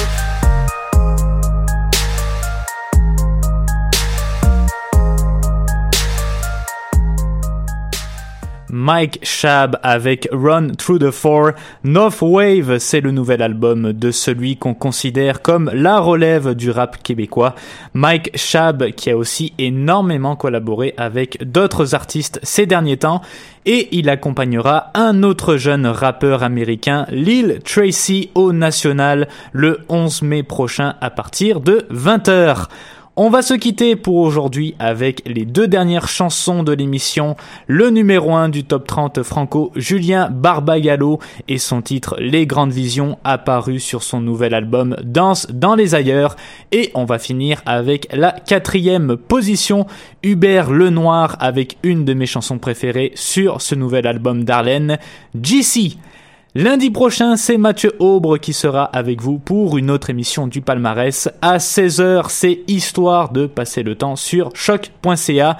Mike 8.76 9.19
Shab 9.21 9.78
avec 9.84 10.28
Run 10.32 10.69
Through 10.69 10.97
the 10.97 11.11
Four. 11.11 11.51
North 11.84 12.21
Wave, 12.21 12.80
c'est 12.80 13.01
le 13.01 13.11
nouvel 13.11 13.43
album 13.43 13.93
de 13.93 14.09
celui 14.09 14.57
qu'on 14.57 14.74
considère 14.74 15.43
comme 15.43 15.69
la 15.71 15.99
relève 15.99 16.55
du 16.55 16.71
rap 16.71 17.03
québécois. 17.03 17.53
Mike 17.93 18.36
Shab 18.36 18.89
qui 18.93 19.11
a 19.11 19.17
aussi 19.17 19.53
énormément 19.59 20.36
collaboré 20.36 20.95
avec 20.97 21.51
d'autres 21.51 21.93
artistes 21.93 22.39
ces 22.41 22.65
derniers 22.65 22.97
temps 22.97 23.21
et 23.67 23.89
il 23.91 24.09
accompagnera 24.09 24.89
un 24.95 25.21
autre 25.21 25.57
jeune 25.57 25.86
rappeur 25.86 26.41
américain, 26.41 27.05
Lil 27.11 27.59
Tracy 27.63 28.32
au 28.34 28.53
National 28.53 29.28
le 29.51 29.82
11 29.88 30.24
mai 30.24 30.41
prochain 30.41 30.95
à 30.99 31.11
partir 31.11 31.61
de 31.61 31.86
20h. 31.91 32.69
On 33.16 33.30
va 33.30 33.43
se 33.43 33.53
quitter 33.53 33.95
pour 33.95 34.16
aujourd'hui 34.16 34.74
avec 34.80 35.22
les 35.28 35.45
deux 35.45 35.68
dernières 35.68 36.07
chansons 36.07 36.64
de 36.64 36.72
l'émission. 36.72 37.36
Le 37.68 37.91
numéro 37.91 38.34
1 38.34 38.49
du 38.49 38.64
top 38.64 38.88
30 38.88 39.22
franco, 39.22 39.72
Julien 39.76 40.32
Barbagallo 40.32 41.20
et 41.47 41.59
son 41.59 41.84
titre 41.84 42.16
Les 42.18 42.47
Grandes 42.47 42.72
Visions 42.72 43.20
apparu 43.24 43.80
sur 43.80 44.01
son 44.01 44.20
nouvel 44.20 44.55
album 44.55 44.95
Danse 45.03 45.45
dans 45.51 45.76
les 45.76 45.93
ailleurs. 45.93 46.36
Et 46.72 46.89
on 46.95 47.05
va 47.05 47.20
finir 47.20 47.61
avec 47.68 48.07
la 48.11 48.32
quatrième 48.32 49.16
position, 49.16 49.86
Hubert 50.24 50.72
Lenoir 50.72 51.38
avec 51.39 51.78
une 51.84 52.05
de 52.05 52.16
mes 52.16 52.26
chansons 52.26 52.57
préférées 52.57 53.11
sur 53.14 53.61
ce 53.61 53.76
nouvel 53.76 54.07
album 54.07 54.43
d'Arlène, 54.43 54.97
JC. 55.39 55.97
Lundi 56.56 56.91
prochain, 56.91 57.36
c'est 57.36 57.58
Mathieu 57.58 57.93
Aubre 57.97 58.38
qui 58.38 58.54
sera 58.54 58.84
avec 58.84 59.22
vous 59.22 59.39
pour 59.39 59.76
une 59.80 59.89
autre 59.89 60.12
émission 60.12 60.45
du 60.45 60.62
palmarès. 60.62 61.28
À 61.41 61.58
16h, 61.58 62.26
c'est 62.30 62.60
histoire 62.68 63.32
de 63.32 63.47
passer 63.47 63.82
le 63.82 63.95
temps 63.95 64.16
sur 64.16 64.56
choc.ca. 64.56 65.58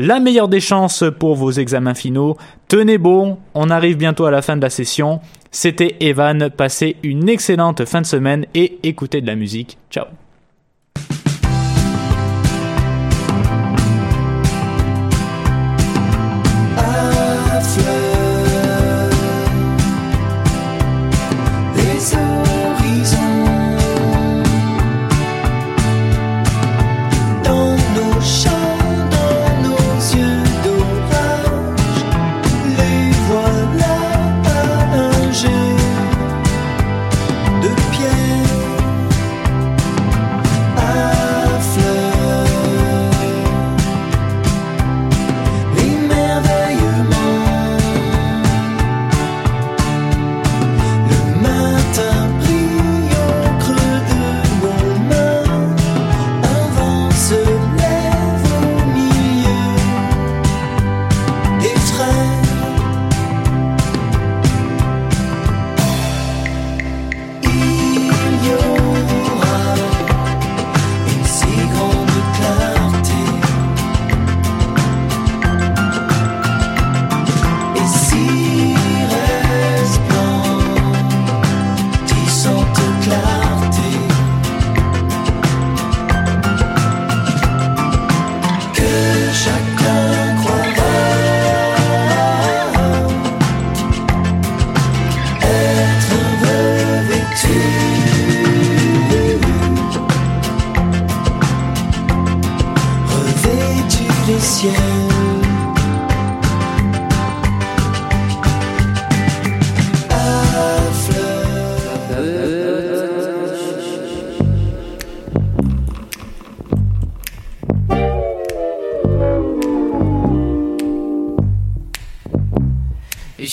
La 0.00 0.18
meilleure 0.18 0.48
des 0.48 0.58
chances 0.58 1.04
pour 1.20 1.36
vos 1.36 1.52
examens 1.52 1.94
finaux. 1.94 2.36
Tenez 2.66 2.98
bon, 2.98 3.38
on 3.54 3.70
arrive 3.70 3.96
bientôt 3.96 4.24
à 4.24 4.32
la 4.32 4.42
fin 4.42 4.56
de 4.56 4.62
la 4.62 4.70
session. 4.70 5.20
C'était 5.52 5.94
Evan, 6.00 6.50
passez 6.50 6.96
une 7.04 7.28
excellente 7.28 7.84
fin 7.84 8.00
de 8.00 8.06
semaine 8.06 8.44
et 8.54 8.80
écoutez 8.82 9.20
de 9.20 9.28
la 9.28 9.36
musique. 9.36 9.78
Ciao 9.92 10.06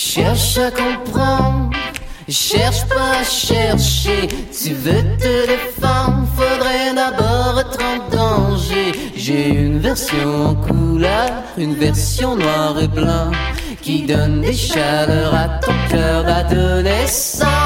Cherche 0.02 0.56
à 0.56 0.70
comprendre, 0.70 1.70
cherche 2.26 2.86
pas 2.86 3.20
à 3.20 3.22
chercher. 3.22 4.28
Tu 4.50 4.72
veux 4.72 5.02
te 5.18 5.46
défendre, 5.46 6.26
faudrait 6.34 6.94
d'abord 6.94 7.60
être 7.60 7.78
en 7.84 8.08
danger. 8.08 8.92
J'ai 9.14 9.48
une 9.50 9.78
version 9.78 10.46
en 10.46 10.54
couleur, 10.54 11.30
une 11.58 11.74
version 11.74 12.34
noir 12.34 12.80
et 12.80 12.88
blanc, 12.88 13.30
qui 13.82 14.04
donne 14.04 14.40
des 14.40 14.54
chaleurs 14.54 15.34
à 15.34 15.48
ton 15.60 15.74
cœur 15.90 16.24
d'adolescent. 16.24 17.59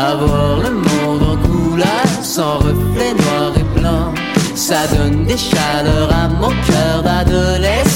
T'amener 0.00 0.12
à 0.12 0.14
voir 0.14 0.60
le 0.60 0.70
monde 0.70 1.22
en 1.22 1.36
couleur 1.48 2.06
sans 2.22 2.58
reflet 2.58 3.14
noir 3.14 3.52
et 3.56 3.80
blanc. 3.80 4.12
Ça 4.54 4.86
donne 4.88 5.24
des 5.24 5.36
chaleurs 5.36 6.12
à 6.12 6.28
mon 6.28 6.50
cœur 6.66 7.02
d'adolescent 7.02 7.89